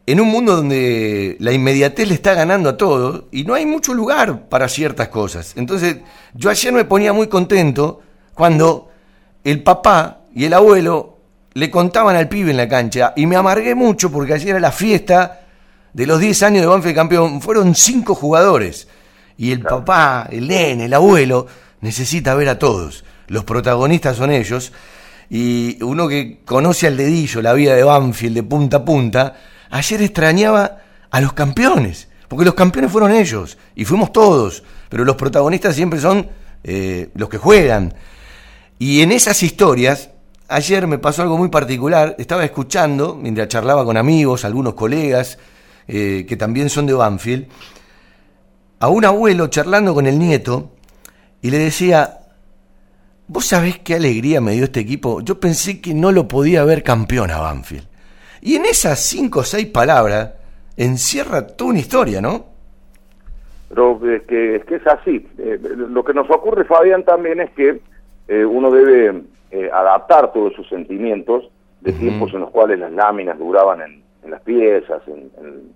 en 0.08 0.22
un 0.22 0.30
mundo 0.30 0.56
donde 0.56 1.36
la 1.40 1.52
inmediatez 1.52 2.08
le 2.08 2.14
está 2.14 2.34
ganando 2.34 2.70
a 2.70 2.78
todo 2.78 3.28
y 3.30 3.44
no 3.44 3.54
hay 3.54 3.66
mucho 3.66 3.94
lugar 3.94 4.48
para 4.48 4.70
ciertas 4.70 5.10
cosas. 5.10 5.54
Entonces, 5.58 5.98
yo 6.34 6.50
ayer 6.50 6.72
me 6.72 6.86
ponía 6.86 7.12
muy 7.12 7.28
contento 7.28 8.02
cuando 8.34 8.90
el 9.44 9.62
papá 9.64 10.22
y 10.34 10.46
el 10.46 10.54
abuelo 10.54 11.18
le 11.54 11.70
contaban 11.70 12.16
al 12.16 12.30
pibe 12.30 12.52
en 12.52 12.58
la 12.58 12.70
cancha 12.70 13.14
y 13.18 13.26
me 13.26 13.36
amargué 13.36 13.76
mucho 13.76 14.10
porque 14.10 14.34
ayer 14.34 14.50
era 14.50 14.60
la 14.62 14.72
fiesta 14.72 15.42
de 15.92 16.08
los 16.08 16.22
10 16.22 16.42
años 16.44 16.62
de 16.62 16.68
Banfield 16.68 16.96
campeón. 16.96 17.42
Fueron 17.42 17.76
cinco 17.76 18.16
jugadores 18.16 18.88
y 19.38 19.52
el 19.52 19.60
papá, 19.60 20.30
el 20.32 20.48
nene, 20.48 20.86
el 20.86 20.94
abuelo 20.94 21.48
necesita 21.82 22.34
ver 22.34 22.48
a 22.48 22.58
todos. 22.58 23.04
Los 23.28 23.44
protagonistas 23.44 24.16
son 24.16 24.32
ellos 24.32 24.72
y 25.30 25.84
uno 25.84 26.08
que 26.08 26.40
conoce 26.46 26.88
al 26.88 26.96
dedillo 26.96 27.42
la 27.42 27.52
vida 27.52 27.76
de 27.76 27.84
Banfield 27.84 28.36
de 28.36 28.44
punta 28.44 28.78
a 28.78 28.86
punta, 28.86 29.36
ayer 29.70 30.02
extrañaba 30.02 30.80
a 31.10 31.22
los 31.22 31.34
campeones, 31.34 32.08
porque 32.28 32.46
los 32.46 32.54
campeones 32.54 32.92
fueron 32.92 33.12
ellos 33.12 33.58
y 33.76 33.86
fuimos 33.86 34.12
todos, 34.12 34.64
pero 34.90 35.06
los 35.06 35.16
protagonistas 35.16 35.76
siempre 35.76 36.00
son 36.00 36.28
eh, 36.64 37.10
los 37.16 37.30
que 37.30 37.38
juegan. 37.38 37.94
Y 38.80 39.02
en 39.02 39.12
esas 39.12 39.42
historias, 39.44 40.10
ayer 40.48 40.88
me 40.88 41.00
pasó 41.00 41.22
algo 41.22 41.38
muy 41.38 41.50
particular, 41.50 42.16
estaba 42.18 42.44
escuchando, 42.44 43.16
mientras 43.16 43.48
charlaba 43.48 43.86
con 43.86 43.98
amigos, 43.98 44.46
algunos 44.46 44.74
colegas 44.74 45.38
eh, 45.88 46.26
que 46.28 46.38
también 46.38 46.70
son 46.70 46.86
de 46.86 46.94
Banfield, 46.94 47.48
a 48.80 48.90
un 48.90 49.06
abuelo 49.06 49.48
charlando 49.48 49.94
con 49.94 50.06
el 50.06 50.20
nieto 50.20 50.72
y 51.42 51.50
le 51.50 51.58
decía, 51.58 52.20
Vos 53.30 53.46
sabés 53.48 53.80
qué 53.80 53.96
alegría 53.96 54.40
me 54.40 54.54
dio 54.54 54.64
este 54.64 54.80
equipo. 54.80 55.20
Yo 55.20 55.40
pensé 55.40 55.82
que 55.82 55.94
no 55.94 56.14
lo 56.14 56.30
podía 56.30 56.64
ver 56.64 56.82
campeón 56.82 57.30
a 57.30 57.40
Banfield. 57.40 57.86
Y 58.42 58.56
en 58.56 58.66
esas 58.66 59.00
cinco 59.00 59.40
o 59.40 59.44
seis 59.44 59.68
palabras 59.68 60.34
encierra 60.76 61.46
toda 61.48 61.72
una 61.72 61.80
historia, 61.80 62.22
¿no? 62.22 62.46
Pero 63.70 64.00
es 64.10 64.24
que 64.24 64.56
es, 64.56 64.66
que 64.66 64.76
es 64.76 64.88
así. 64.88 65.28
Eh, 65.38 65.60
lo 65.62 66.04
que 66.04 66.14
nos 66.14 66.30
ocurre, 66.30 66.64
Fabián, 66.66 67.04
también 67.04 67.42
es 67.42 67.52
que 67.52 67.82
eh, 68.28 68.46
uno 68.46 68.72
debe 68.72 69.24
eh, 69.52 69.70
adaptar 69.74 70.32
todos 70.32 70.54
sus 70.54 70.68
sentimientos 70.70 71.50
de 71.82 71.94
tiempos 71.94 72.34
en 72.34 72.42
los 72.42 72.50
cuales 72.50 72.80
las 72.80 72.92
láminas 72.92 73.38
duraban 73.38 73.82
en, 73.82 74.02
en 74.24 74.32
las 74.32 74.42
piezas, 74.42 75.02
en, 75.08 75.32
en, 75.40 75.72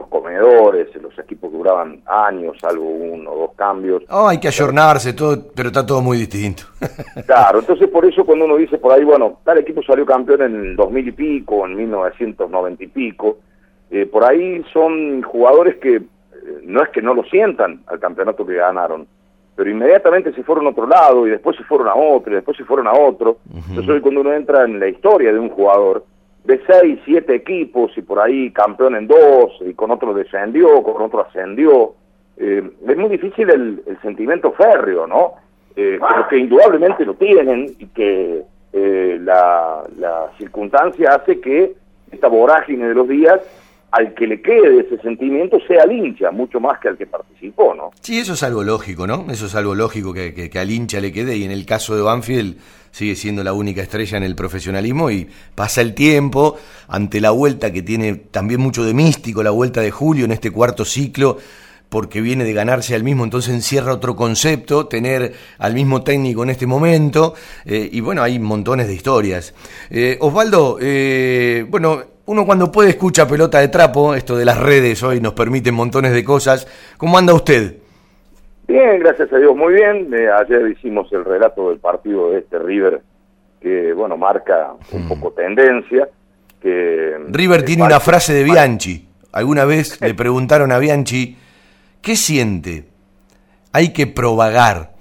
los 0.00 0.08
comedores, 0.08 0.88
en 0.96 1.02
los 1.02 1.18
equipos 1.18 1.52
duraban 1.52 2.00
años, 2.06 2.56
salvo 2.60 2.84
uno 2.88 3.30
o 3.30 3.38
dos 3.40 3.50
cambios. 3.54 4.02
Oh, 4.08 4.26
hay 4.26 4.40
que 4.40 4.48
ayornarse, 4.48 5.12
todo, 5.12 5.36
pero 5.54 5.68
está 5.68 5.84
todo 5.84 6.00
muy 6.00 6.16
distinto. 6.18 6.64
claro, 7.26 7.60
entonces 7.60 7.88
por 7.88 8.04
eso 8.06 8.24
cuando 8.24 8.46
uno 8.46 8.56
dice 8.56 8.78
por 8.78 8.92
ahí, 8.92 9.04
bueno, 9.04 9.40
tal 9.44 9.58
equipo 9.58 9.82
salió 9.82 10.06
campeón 10.06 10.42
en 10.42 10.54
el 10.54 10.76
2000 10.76 11.08
y 11.08 11.12
pico, 11.12 11.66
en 11.66 11.76
1990 11.76 12.84
y 12.84 12.86
pico, 12.86 13.38
eh, 13.90 14.06
por 14.06 14.24
ahí 14.24 14.64
son 14.72 15.22
jugadores 15.22 15.76
que 15.76 15.96
eh, 15.96 16.04
no 16.62 16.82
es 16.82 16.88
que 16.90 17.02
no 17.02 17.12
lo 17.12 17.22
sientan 17.24 17.82
al 17.86 18.00
campeonato 18.00 18.46
que 18.46 18.54
ganaron, 18.54 19.06
pero 19.54 19.70
inmediatamente 19.70 20.32
se 20.32 20.42
fueron 20.42 20.66
a 20.66 20.70
otro 20.70 20.86
lado 20.86 21.26
y 21.26 21.30
después 21.30 21.56
se 21.56 21.64
fueron 21.64 21.88
a 21.88 21.94
otro 21.94 22.32
y 22.32 22.36
después 22.36 22.56
se 22.56 22.64
fueron 22.64 22.86
a 22.86 22.92
otro. 22.92 23.38
Entonces 23.52 23.88
hoy 23.88 24.00
cuando 24.00 24.22
uno 24.22 24.32
entra 24.32 24.64
en 24.64 24.80
la 24.80 24.88
historia 24.88 25.32
de 25.32 25.38
un 25.38 25.50
jugador, 25.50 26.04
de 26.44 26.60
seis, 26.66 26.98
siete 27.04 27.34
equipos 27.34 27.92
y 27.96 28.02
por 28.02 28.20
ahí 28.20 28.50
campeón 28.52 28.96
en 28.96 29.06
dos 29.06 29.52
y 29.60 29.74
con 29.74 29.90
otro 29.90 30.14
descendió, 30.14 30.82
con 30.82 31.02
otro 31.02 31.20
ascendió. 31.20 31.94
Eh, 32.36 32.62
es 32.88 32.96
muy 32.96 33.10
difícil 33.10 33.50
el, 33.50 33.98
sentimiento 34.02 34.52
férreo, 34.52 35.06
¿no? 35.06 35.34
Eh, 35.76 35.98
pero 36.00 36.28
que 36.28 36.38
indudablemente 36.38 37.04
lo 37.04 37.14
tienen 37.14 37.66
y 37.78 37.86
que 37.86 38.42
eh, 38.72 39.18
la, 39.20 39.84
la 39.98 40.30
circunstancia 40.38 41.14
hace 41.14 41.40
que 41.40 41.74
esta 42.10 42.28
vorágine 42.28 42.88
de 42.88 42.94
los 42.94 43.08
días 43.08 43.40
al 43.92 44.14
que 44.14 44.26
le 44.26 44.40
quede 44.40 44.80
ese 44.80 44.98
sentimiento 45.02 45.58
sea 45.66 45.82
el 45.84 45.92
hincha, 45.92 46.30
mucho 46.30 46.60
más 46.60 46.78
que 46.78 46.88
al 46.88 46.96
que 46.96 47.06
participó, 47.06 47.74
¿no? 47.74 47.90
Sí, 48.00 48.18
eso 48.18 48.34
es 48.34 48.42
algo 48.42 48.62
lógico, 48.62 49.06
¿no? 49.06 49.26
Eso 49.30 49.46
es 49.46 49.54
algo 49.54 49.74
lógico 49.74 50.12
que, 50.12 50.32
que, 50.32 50.58
al 50.58 50.70
hincha 50.70 51.00
le 51.00 51.12
quede 51.12 51.36
y 51.36 51.44
en 51.44 51.50
el 51.50 51.66
caso 51.66 51.96
de 51.96 52.02
Banfield 52.02 52.56
sigue 52.92 53.16
siendo 53.16 53.42
la 53.42 53.52
única 53.52 53.82
estrella 53.82 54.18
en 54.18 54.24
el 54.24 54.34
profesionalismo 54.34 55.10
y 55.10 55.28
pasa 55.54 55.80
el 55.80 55.94
tiempo 55.94 56.56
ante 56.88 57.20
la 57.20 57.30
vuelta 57.30 57.72
que 57.72 57.82
tiene 57.82 58.14
también 58.14 58.60
mucho 58.60 58.84
de 58.84 58.94
místico, 58.94 59.42
la 59.42 59.50
vuelta 59.50 59.80
de 59.80 59.90
Julio 59.90 60.24
en 60.24 60.32
este 60.32 60.50
cuarto 60.50 60.84
ciclo 60.84 61.38
porque 61.90 62.20
viene 62.20 62.44
de 62.44 62.52
ganarse 62.54 62.94
al 62.94 63.02
mismo, 63.02 63.24
entonces 63.24 63.52
encierra 63.52 63.92
otro 63.92 64.16
concepto, 64.16 64.86
tener 64.86 65.34
al 65.58 65.74
mismo 65.74 66.02
técnico 66.02 66.44
en 66.44 66.50
este 66.50 66.66
momento, 66.66 67.34
eh, 67.66 67.90
y 67.92 68.00
bueno, 68.00 68.22
hay 68.22 68.38
montones 68.38 68.86
de 68.86 68.94
historias. 68.94 69.52
Eh, 69.90 70.16
Osvaldo, 70.20 70.78
eh, 70.80 71.66
bueno, 71.68 72.04
uno 72.26 72.46
cuando 72.46 72.70
puede 72.70 72.90
escucha 72.90 73.26
pelota 73.26 73.58
de 73.58 73.68
trapo, 73.68 74.14
esto 74.14 74.36
de 74.36 74.44
las 74.44 74.58
redes 74.58 75.02
hoy 75.02 75.20
nos 75.20 75.32
permite 75.34 75.72
montones 75.72 76.12
de 76.12 76.24
cosas. 76.24 76.66
¿Cómo 76.96 77.18
anda 77.18 77.34
usted? 77.34 77.76
Bien, 78.68 79.00
gracias 79.00 79.32
a 79.32 79.38
Dios, 79.38 79.56
muy 79.56 79.74
bien. 79.74 80.14
Eh, 80.14 80.28
ayer 80.30 80.68
hicimos 80.70 81.12
el 81.12 81.24
relato 81.24 81.70
del 81.70 81.80
partido 81.80 82.30
de 82.30 82.38
este 82.38 82.58
River, 82.58 83.02
que 83.60 83.92
bueno, 83.92 84.16
marca 84.16 84.74
un 84.92 85.06
mm. 85.06 85.08
poco 85.08 85.32
tendencia. 85.32 86.08
Que, 86.62 87.16
River 87.30 87.64
tiene 87.64 87.82
una 87.82 87.98
frase 87.98 88.32
de 88.32 88.44
Bianchi. 88.44 89.08
Alguna 89.32 89.64
vez 89.64 90.00
le 90.00 90.14
preguntaron 90.14 90.70
a 90.70 90.78
Bianchi, 90.78 91.36
¿qué 92.00 92.14
siente? 92.14 92.84
Hay 93.72 93.92
que 93.92 94.06
propagar. 94.06 94.92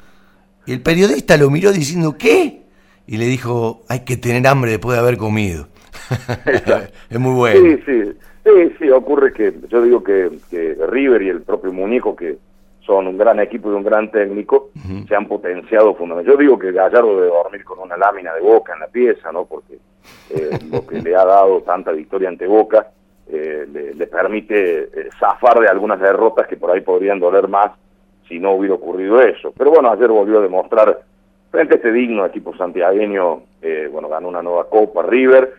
Y 0.65 0.73
el 0.73 0.81
periodista 0.81 1.37
lo 1.37 1.51
miró 1.51 1.71
diciendo, 1.71 2.15
¿qué? 2.17 2.63
Y 3.05 3.17
le 3.17 3.25
dijo, 3.25 3.83
hay 3.87 3.99
que 3.99 4.17
tener 4.17 4.47
hambre 4.47 4.71
después 4.71 4.95
de 4.95 5.01
haber 5.01 5.17
comido. 5.17 5.67
es 7.09 7.19
muy 7.19 7.33
bueno. 7.33 7.59
Sí, 7.59 7.83
sí, 7.85 8.11
sí, 8.43 8.75
sí, 8.79 8.89
ocurre 8.89 9.33
que 9.33 9.53
yo 9.69 9.81
digo 9.81 10.03
que, 10.03 10.29
River 10.89 11.21
y 11.21 11.29
el 11.29 11.41
propio 11.41 11.71
Muñeco, 11.71 12.15
que 12.15 12.37
son 12.81 13.07
un 13.07 13.17
gran 13.17 13.39
equipo 13.39 13.71
y 13.71 13.75
un 13.75 13.83
gran 13.83 14.09
técnico, 14.09 14.71
se 15.07 15.15
han 15.15 15.27
potenciado 15.27 15.93
fundamentalmente. 15.93 16.31
Yo 16.31 16.37
digo 16.37 16.59
que 16.59 16.71
Gallardo 16.71 17.15
debe 17.15 17.27
dormir 17.27 17.63
con 17.63 17.79
una 17.79 17.95
lámina 17.95 18.33
de 18.33 18.41
boca 18.41 18.73
en 18.73 18.79
la 18.79 18.87
pieza, 18.87 19.31
¿no? 19.31 19.45
Porque 19.45 19.77
eh, 20.29 20.57
lo 20.71 20.85
que 20.85 21.01
le 21.01 21.15
ha 21.15 21.25
dado 21.25 21.61
tanta 21.61 21.91
victoria 21.91 22.29
ante 22.29 22.47
Boca 22.47 22.87
eh, 23.27 23.67
le, 23.95 24.07
permite 24.07 24.83
eh, 24.83 25.09
zafar 25.19 25.59
de 25.59 25.67
algunas 25.67 25.99
derrotas 25.99 26.47
que 26.47 26.57
por 26.57 26.71
ahí 26.71 26.81
podrían 26.81 27.19
doler 27.19 27.47
más 27.47 27.71
si 28.27 28.39
no 28.39 28.53
hubiera 28.53 28.75
ocurrido 28.75 29.21
eso. 29.21 29.53
Pero 29.57 29.71
bueno, 29.71 29.91
ayer 29.91 30.09
volvió 30.09 30.39
a 30.39 30.43
demostrar 30.43 31.01
frente 31.49 31.75
a 31.75 31.77
este 31.77 31.91
digno 31.91 32.25
equipo 32.25 32.55
santiagueño, 32.55 33.41
bueno, 33.91 34.07
ganó 34.07 34.27
una 34.27 34.43
nueva 34.43 34.69
Copa 34.69 35.01
River, 35.01 35.51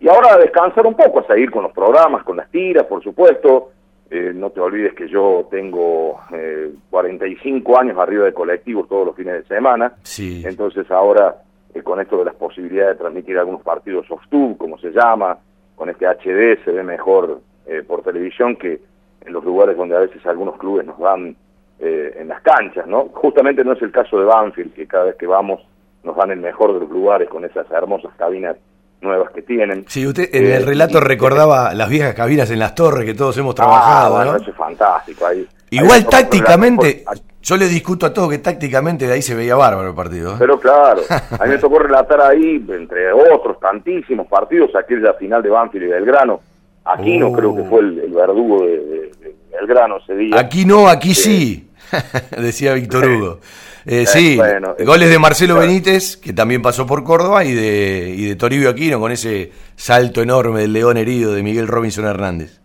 y 0.00 0.08
ahora 0.08 0.34
a 0.34 0.38
descansar 0.38 0.86
un 0.86 0.94
poco, 0.94 1.20
a 1.20 1.26
seguir 1.26 1.50
con 1.50 1.64
los 1.64 1.72
programas, 1.72 2.22
con 2.24 2.36
las 2.36 2.50
tiras, 2.50 2.84
por 2.86 3.02
supuesto. 3.02 3.72
Eh, 4.10 4.32
no 4.34 4.50
te 4.50 4.60
olvides 4.60 4.94
que 4.94 5.08
yo 5.08 5.48
tengo 5.50 6.20
eh, 6.32 6.72
45 6.88 7.78
años 7.78 7.98
arriba 7.98 8.24
de 8.24 8.32
colectivos 8.32 8.88
todos 8.88 9.06
los 9.06 9.16
fines 9.16 9.34
de 9.34 9.54
semana. 9.54 9.92
Sí. 10.02 10.42
Entonces 10.46 10.90
ahora, 10.90 11.42
eh, 11.74 11.82
con 11.82 12.00
esto 12.00 12.18
de 12.18 12.26
las 12.26 12.34
posibilidades 12.34 12.96
de 12.96 13.00
transmitir 13.00 13.36
algunos 13.38 13.62
partidos 13.62 14.06
soft-tube, 14.06 14.56
como 14.56 14.78
se 14.78 14.92
llama, 14.92 15.38
con 15.74 15.90
este 15.90 16.06
HD 16.06 16.64
se 16.64 16.70
ve 16.70 16.82
mejor 16.82 17.40
eh, 17.66 17.82
por 17.86 18.02
televisión 18.02 18.56
que 18.56 18.80
en 19.26 19.32
los 19.32 19.44
lugares 19.44 19.76
donde 19.76 19.96
a 19.96 20.00
veces 20.00 20.24
algunos 20.26 20.56
clubes 20.56 20.86
nos 20.86 20.98
dan 20.98 21.36
en 21.80 22.26
las 22.26 22.42
canchas, 22.42 22.88
¿no? 22.88 23.04
Justamente 23.12 23.62
no 23.62 23.72
es 23.72 23.80
el 23.82 23.92
caso 23.92 24.18
de 24.18 24.24
Banfield, 24.24 24.74
que 24.74 24.88
cada 24.88 25.04
vez 25.04 25.14
que 25.14 25.28
vamos 25.28 25.60
nos 26.02 26.16
dan 26.16 26.32
el 26.32 26.40
mejor 26.40 26.74
de 26.74 26.80
los 26.80 26.90
lugares 26.90 27.28
con 27.28 27.44
esas 27.44 27.70
hermosas 27.70 28.12
cabinas 28.16 28.56
nuevas 29.00 29.30
que 29.32 29.42
tienen. 29.42 29.84
Sí, 29.88 30.06
usted 30.06 30.28
en 30.32 30.46
el 30.46 30.62
eh, 30.62 30.64
relato 30.64 31.00
recordaba 31.00 31.74
las 31.74 31.88
viejas 31.88 32.14
cabinas 32.14 32.50
en 32.50 32.58
las 32.58 32.74
torres 32.74 33.04
que 33.04 33.14
todos 33.14 33.36
hemos 33.38 33.54
trabajado, 33.54 34.18
ah, 34.18 34.24
¿no? 34.24 34.36
Eso 34.36 34.50
es 34.50 34.56
fantástico. 34.56 35.26
Ahí, 35.26 35.46
Igual 35.70 36.06
tácticamente, 36.06 37.04
yo 37.42 37.56
le 37.56 37.68
discuto 37.68 38.06
a 38.06 38.12
todos 38.12 38.30
que 38.30 38.38
tácticamente 38.38 39.06
de 39.06 39.14
ahí 39.14 39.22
se 39.22 39.34
veía 39.34 39.54
bárbaro 39.54 39.88
el 39.88 39.94
partido. 39.94 40.32
¿eh? 40.32 40.36
Pero 40.38 40.58
claro, 40.58 41.02
a 41.38 41.44
mí 41.44 41.50
me 41.50 41.58
tocó 41.58 41.78
relatar 41.78 42.20
ahí, 42.20 42.64
entre 42.68 43.12
otros 43.12 43.60
tantísimos 43.60 44.26
partidos, 44.26 44.74
aquella 44.74 45.14
final 45.14 45.42
de 45.42 45.50
Banfield 45.50 45.86
y 45.86 45.88
Belgrano. 45.88 46.40
Aquí 46.84 47.18
no 47.18 47.32
creo 47.32 47.54
que 47.54 47.64
fue 47.64 47.80
el, 47.80 48.12
verdugo 48.12 48.64
de, 48.64 49.10
Belgrano 49.52 49.98
ese 49.98 50.14
día. 50.14 50.38
Aquí 50.38 50.64
no, 50.64 50.88
aquí 50.88 51.14
sí, 51.14 51.67
decía 52.36 52.74
Víctor 52.74 53.06
Hugo. 53.06 53.40
Eh, 53.86 54.04
sí, 54.06 54.38
eh, 54.38 54.84
goles 54.84 55.08
de 55.10 55.18
Marcelo 55.18 55.56
Benítez, 55.56 56.16
que 56.16 56.32
también 56.32 56.60
pasó 56.60 56.86
por 56.86 57.04
Córdoba, 57.04 57.44
y 57.44 57.54
de, 57.54 58.14
y 58.16 58.28
de 58.28 58.36
Toribio 58.36 58.68
Aquino, 58.68 59.00
con 59.00 59.12
ese 59.12 59.50
salto 59.76 60.20
enorme 60.20 60.60
del 60.60 60.74
león 60.74 60.98
herido 60.98 61.32
de 61.32 61.42
Miguel 61.42 61.68
Robinson 61.68 62.04
Hernández. 62.04 62.60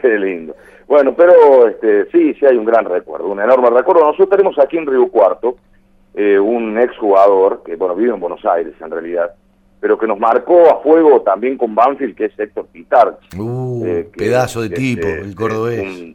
Qué 0.00 0.18
lindo. 0.18 0.54
Bueno, 0.86 1.14
pero 1.16 1.66
este, 1.66 2.06
sí, 2.10 2.34
sí 2.34 2.46
hay 2.46 2.56
un 2.56 2.64
gran 2.64 2.84
recuerdo, 2.84 3.28
un 3.28 3.40
enorme 3.40 3.70
recuerdo. 3.70 4.04
Nosotros 4.04 4.28
tenemos 4.28 4.58
aquí 4.58 4.76
en 4.76 4.86
Río 4.86 5.08
Cuarto 5.08 5.56
eh, 6.14 6.38
un 6.38 6.78
exjugador 6.78 7.62
que, 7.64 7.76
bueno, 7.76 7.94
vive 7.94 8.12
en 8.12 8.20
Buenos 8.20 8.44
Aires 8.44 8.74
en 8.80 8.90
realidad, 8.90 9.32
pero 9.80 9.98
que 9.98 10.06
nos 10.06 10.18
marcó 10.18 10.70
a 10.70 10.82
fuego 10.82 11.22
también 11.22 11.56
con 11.56 11.74
Banfield, 11.74 12.14
que 12.14 12.26
es 12.26 12.38
Héctor 12.38 12.66
Pitar. 12.66 13.18
Uh, 13.36 13.84
eh, 13.86 14.08
pedazo 14.16 14.62
de 14.62 14.70
tipo, 14.70 15.06
el 15.06 15.34
cordobés 15.34 16.14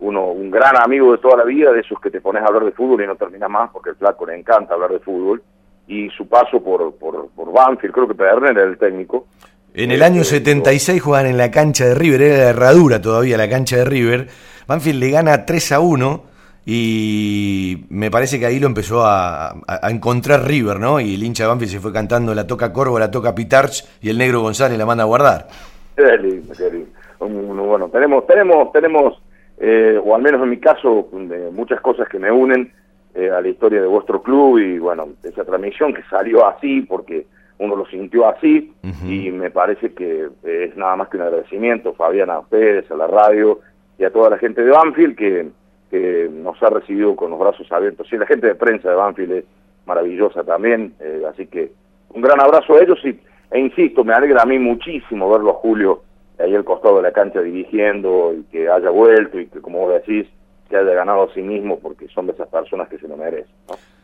uno, 0.00 0.26
un 0.26 0.50
gran 0.50 0.76
amigo 0.76 1.12
de 1.12 1.18
toda 1.18 1.38
la 1.38 1.44
vida, 1.44 1.72
de 1.72 1.80
esos 1.80 2.00
que 2.00 2.10
te 2.10 2.20
pones 2.20 2.42
a 2.42 2.46
hablar 2.46 2.64
de 2.64 2.72
fútbol 2.72 3.02
y 3.02 3.06
no 3.06 3.16
terminas 3.16 3.50
más, 3.50 3.70
porque 3.70 3.90
el 3.90 3.96
flaco 3.96 4.26
le 4.26 4.38
encanta 4.38 4.74
hablar 4.74 4.90
de 4.90 4.98
fútbol, 4.98 5.42
y 5.88 6.08
su 6.10 6.28
paso 6.28 6.62
por, 6.62 6.94
por, 6.96 7.28
por 7.30 7.52
Banfield, 7.52 7.94
creo 7.94 8.08
que 8.08 8.14
Pedernera 8.14 8.62
era 8.62 8.64
el 8.64 8.78
técnico. 8.78 9.26
En 9.72 9.90
el 9.90 10.02
año 10.02 10.24
76 10.24 11.02
juegan 11.02 11.26
en 11.26 11.36
la 11.36 11.50
cancha 11.50 11.84
de 11.84 11.94
River, 11.94 12.22
era 12.22 12.36
la 12.36 12.50
herradura 12.50 13.00
todavía 13.00 13.36
la 13.36 13.48
cancha 13.48 13.76
de 13.76 13.84
River. 13.84 14.28
Banfield 14.66 15.00
le 15.00 15.10
gana 15.10 15.44
3 15.44 15.72
a 15.72 15.80
1 15.80 16.22
y 16.64 17.84
me 17.90 18.10
parece 18.10 18.40
que 18.40 18.46
ahí 18.46 18.58
lo 18.58 18.66
empezó 18.66 19.04
a, 19.04 19.54
encontrar 19.82 20.44
River, 20.44 20.80
¿no? 20.80 20.98
Y 20.98 21.14
el 21.14 21.22
hincha 21.22 21.44
de 21.44 21.48
Banfield 21.48 21.72
se 21.72 21.80
fue 21.80 21.92
cantando 21.92 22.34
la 22.34 22.46
toca 22.46 22.72
Corvo, 22.72 22.98
la 22.98 23.10
toca 23.10 23.34
Pitarch 23.34 23.84
y 24.00 24.08
el 24.08 24.18
negro 24.18 24.40
González 24.40 24.76
la 24.76 24.86
manda 24.86 25.04
a 25.04 25.06
guardar. 25.06 25.46
Qué 25.94 26.16
lindo, 26.18 26.54
qué 26.56 26.70
lindo. 26.70 26.90
Bueno, 27.20 27.88
tenemos, 27.88 28.26
tenemos, 28.26 28.72
tenemos 28.72 29.22
eh, 29.58 30.00
o 30.02 30.14
al 30.14 30.22
menos 30.22 30.42
en 30.42 30.50
mi 30.50 30.58
caso, 30.58 31.08
muchas 31.52 31.80
cosas 31.80 32.08
que 32.08 32.18
me 32.18 32.30
unen 32.30 32.72
eh, 33.14 33.30
a 33.30 33.40
la 33.40 33.48
historia 33.48 33.80
de 33.80 33.86
vuestro 33.86 34.22
club 34.22 34.58
y 34.58 34.78
bueno, 34.78 35.08
esa 35.22 35.44
transmisión 35.44 35.94
que 35.94 36.02
salió 36.10 36.46
así 36.46 36.82
porque 36.82 37.26
uno 37.58 37.74
lo 37.74 37.86
sintió 37.86 38.28
así 38.28 38.74
y 39.08 39.30
me 39.30 39.50
parece 39.50 39.94
que 39.94 40.28
es 40.42 40.76
nada 40.76 40.94
más 40.96 41.08
que 41.08 41.16
un 41.16 41.22
agradecimiento, 41.22 41.94
Fabián, 41.94 42.28
a 42.28 42.40
ustedes, 42.40 42.90
a 42.90 42.96
la 42.96 43.06
radio 43.06 43.60
y 43.98 44.04
a 44.04 44.10
toda 44.10 44.28
la 44.28 44.36
gente 44.36 44.62
de 44.62 44.70
Banfield 44.70 45.16
que, 45.16 45.48
que 45.90 46.28
nos 46.30 46.62
ha 46.62 46.68
recibido 46.68 47.16
con 47.16 47.30
los 47.30 47.40
brazos 47.40 47.70
abiertos. 47.72 48.12
Y 48.12 48.18
la 48.18 48.26
gente 48.26 48.48
de 48.48 48.54
prensa 48.54 48.90
de 48.90 48.96
Banfield 48.96 49.32
es 49.32 49.44
maravillosa 49.86 50.44
también, 50.44 50.92
eh, 51.00 51.22
así 51.30 51.46
que 51.46 51.72
un 52.10 52.20
gran 52.20 52.40
abrazo 52.40 52.74
a 52.74 52.82
ellos 52.82 52.98
y, 53.04 53.18
e 53.50 53.58
insisto, 53.58 54.04
me 54.04 54.12
alegra 54.12 54.42
a 54.42 54.46
mí 54.46 54.58
muchísimo 54.58 55.30
verlo 55.30 55.52
a 55.52 55.54
Julio 55.54 56.02
ahí 56.38 56.54
al 56.54 56.64
costado 56.64 56.96
de 56.96 57.02
la 57.02 57.12
cancha 57.12 57.40
dirigiendo 57.40 58.34
y 58.34 58.42
que 58.44 58.68
haya 58.68 58.90
vuelto 58.90 59.38
y 59.38 59.46
que, 59.46 59.60
como 59.60 59.80
vos 59.80 59.94
decís, 59.94 60.26
que 60.68 60.76
haya 60.76 60.92
ganado 60.92 61.24
a 61.24 61.34
sí 61.34 61.42
mismo 61.42 61.78
porque 61.78 62.08
son 62.08 62.26
de 62.26 62.32
esas 62.32 62.48
personas 62.48 62.88
que 62.88 62.98
se 62.98 63.08
lo 63.08 63.16
merecen. 63.16 63.54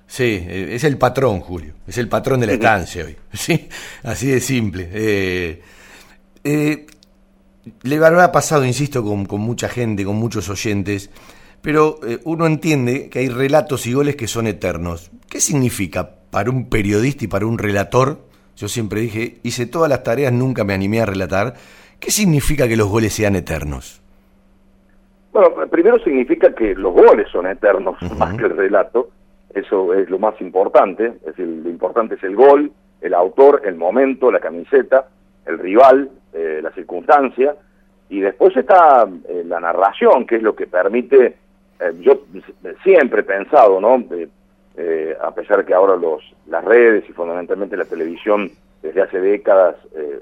Sí, 0.06 0.44
eh, 0.46 0.68
es 0.72 0.84
el 0.84 0.98
patrón, 0.98 1.40
Julio, 1.40 1.74
es 1.86 1.96
el 1.98 2.08
patrón 2.08 2.40
de 2.40 2.46
la 2.46 2.52
estancia 2.54 3.04
hoy, 3.04 3.16
¿sí? 3.32 3.68
Así 4.02 4.28
de 4.28 4.40
simple. 4.40 4.88
Eh, 4.92 5.62
eh, 6.44 6.86
le 7.82 7.96
habrá 7.96 8.32
pasado, 8.32 8.64
insisto, 8.64 9.02
con, 9.04 9.24
con, 9.26 9.40
mucha 9.40 9.68
gente, 9.68 10.04
con 10.04 10.16
muchos 10.16 10.48
oyentes, 10.48 11.10
pero 11.62 12.00
eh, 12.04 12.18
uno 12.24 12.46
entiende 12.46 13.08
que 13.08 13.20
hay 13.20 13.28
relatos 13.28 13.86
y 13.86 13.92
goles 13.92 14.16
que 14.16 14.26
son 14.26 14.48
eternos. 14.48 15.10
¿Qué 15.28 15.40
significa 15.40 16.16
para 16.30 16.50
un 16.50 16.68
periodista 16.68 17.24
y 17.24 17.28
para 17.28 17.46
un 17.46 17.56
relator? 17.56 18.26
Yo 18.56 18.68
siempre 18.68 19.00
dije, 19.00 19.38
hice 19.44 19.66
todas 19.66 19.88
las 19.88 20.02
tareas, 20.02 20.32
nunca 20.32 20.64
me 20.64 20.74
animé 20.74 21.00
a 21.00 21.06
relatar, 21.06 21.54
¿Qué 22.02 22.10
significa 22.10 22.66
que 22.66 22.76
los 22.76 22.88
goles 22.88 23.12
sean 23.14 23.36
eternos? 23.36 24.02
Bueno, 25.32 25.50
primero 25.70 26.00
significa 26.00 26.52
que 26.52 26.74
los 26.74 26.92
goles 26.92 27.28
son 27.30 27.46
eternos, 27.46 27.96
más 28.18 28.36
que 28.36 28.46
el 28.46 28.56
relato. 28.56 29.10
Eso 29.54 29.94
es 29.94 30.10
lo 30.10 30.18
más 30.18 30.34
importante. 30.40 31.06
Es 31.06 31.26
decir, 31.26 31.46
lo 31.46 31.70
importante 31.70 32.16
es 32.16 32.24
el 32.24 32.34
gol, 32.34 32.72
el 33.00 33.14
autor, 33.14 33.62
el 33.64 33.76
momento, 33.76 34.32
la 34.32 34.40
camiseta, 34.40 35.06
el 35.46 35.60
rival, 35.60 36.10
eh, 36.32 36.58
la 36.60 36.72
circunstancia. 36.72 37.54
Y 38.10 38.18
después 38.18 38.56
está 38.56 39.08
eh, 39.28 39.44
la 39.46 39.60
narración, 39.60 40.26
que 40.26 40.36
es 40.36 40.42
lo 40.42 40.56
que 40.56 40.66
permite. 40.66 41.36
Eh, 41.78 41.92
yo 42.00 42.22
siempre 42.82 43.20
he 43.20 43.24
pensado, 43.24 43.80
¿no? 43.80 44.04
a 45.22 45.30
pesar 45.34 45.64
que 45.64 45.74
ahora 45.74 45.94
los, 45.94 46.20
las 46.48 46.64
redes 46.64 47.04
y 47.08 47.12
fundamentalmente 47.12 47.76
la 47.76 47.84
televisión 47.84 48.50
desde 48.82 49.02
hace 49.02 49.20
décadas 49.20 49.76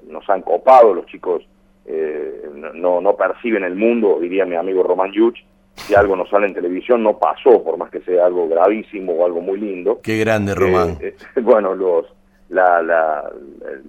nos 0.09 0.29
han 0.29 0.43
copado, 0.43 0.93
los 0.93 1.07
chicos 1.07 1.45
eh, 1.93 2.43
no, 2.75 3.01
no 3.01 3.17
perciben 3.17 3.65
el 3.65 3.75
mundo, 3.75 4.19
diría 4.21 4.47
mi 4.47 4.55
amigo 4.55 4.85
Román 4.85 5.11
Yuch, 5.11 5.39
si 5.75 5.95
algo 5.95 6.15
no 6.15 6.25
sale 6.27 6.47
en 6.47 6.55
televisión 6.55 7.03
no 7.03 7.19
pasó, 7.19 7.65
por 7.65 7.77
más 7.79 7.91
que 7.91 8.01
sea 8.03 8.27
algo 8.27 8.49
gravísimo 8.49 9.13
o 9.15 9.27
algo 9.27 9.41
muy 9.41 9.59
lindo. 9.59 9.99
Qué 10.03 10.19
grande, 10.19 10.55
Román. 10.55 10.99
Eh, 11.01 11.17
eh, 11.35 11.41
bueno, 11.43 11.75
los, 11.75 12.07
la, 12.51 12.81
la, 12.81 13.29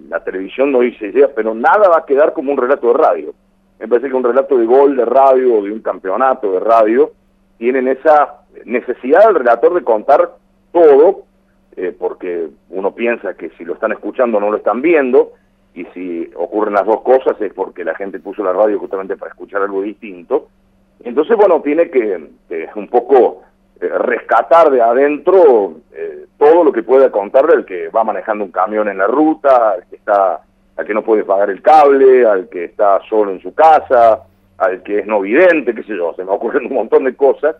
la, 0.08 0.24
televisión 0.24 0.72
no 0.72 0.80
dice 0.80 1.08
idea, 1.08 1.28
pero 1.32 1.54
nada 1.54 1.88
va 1.88 1.98
a 1.98 2.04
quedar 2.04 2.32
como 2.32 2.50
un 2.50 2.58
relato 2.58 2.88
de 2.88 2.94
radio. 2.94 3.34
Me 3.78 3.86
parece 3.86 4.08
que 4.08 4.16
un 4.16 4.24
relato 4.24 4.58
de 4.58 4.66
gol 4.66 4.96
de 4.96 5.04
radio 5.04 5.58
o 5.58 5.62
de 5.62 5.70
un 5.70 5.80
campeonato 5.80 6.50
de 6.52 6.60
radio 6.60 7.12
tienen 7.58 7.86
esa 7.86 8.42
necesidad 8.64 9.26
del 9.26 9.36
relator 9.36 9.74
de 9.74 9.84
contar 9.84 10.30
todo, 10.72 11.22
porque 11.98 12.48
uno 12.70 12.94
piensa 12.94 13.34
que 13.34 13.50
si 13.50 13.64
lo 13.64 13.74
están 13.74 13.92
escuchando 13.92 14.38
no 14.38 14.50
lo 14.50 14.58
están 14.58 14.82
viendo, 14.82 15.32
y 15.74 15.84
si 15.86 16.30
ocurren 16.36 16.74
las 16.74 16.86
dos 16.86 17.00
cosas 17.02 17.40
es 17.40 17.52
porque 17.52 17.84
la 17.84 17.94
gente 17.94 18.18
puso 18.18 18.42
la 18.42 18.52
radio 18.52 18.78
justamente 18.78 19.16
para 19.16 19.30
escuchar 19.30 19.62
algo 19.62 19.82
distinto. 19.82 20.48
Entonces, 21.02 21.36
bueno, 21.36 21.60
tiene 21.62 21.90
que, 21.90 22.30
un 22.76 22.88
poco 22.88 23.42
eh, 23.80 23.88
rescatar 23.88 24.70
de 24.70 24.82
adentro 24.82 25.74
eh, 25.92 26.26
todo 26.38 26.64
lo 26.64 26.72
que 26.72 26.82
pueda 26.82 27.10
contarle 27.10 27.54
al 27.54 27.64
que 27.64 27.88
va 27.88 28.04
manejando 28.04 28.44
un 28.44 28.52
camión 28.52 28.88
en 28.88 28.98
la 28.98 29.06
ruta, 29.06 29.72
al 29.72 29.86
que 29.86 29.96
está 29.96 30.42
al 30.76 30.86
que 30.86 30.94
no 30.94 31.02
puede 31.02 31.24
pagar 31.24 31.50
el 31.50 31.60
cable, 31.60 32.26
al 32.26 32.48
que 32.48 32.64
está 32.64 33.00
solo 33.08 33.30
en 33.30 33.42
su 33.42 33.54
casa, 33.54 34.22
al 34.58 34.82
que 34.82 35.00
es 35.00 35.06
no 35.06 35.20
vidente, 35.20 35.74
qué 35.74 35.82
sé 35.82 35.96
yo, 35.96 36.14
se 36.14 36.24
me 36.24 36.30
ocurren 36.30 36.66
un 36.66 36.74
montón 36.74 37.04
de 37.04 37.14
cosas 37.14 37.56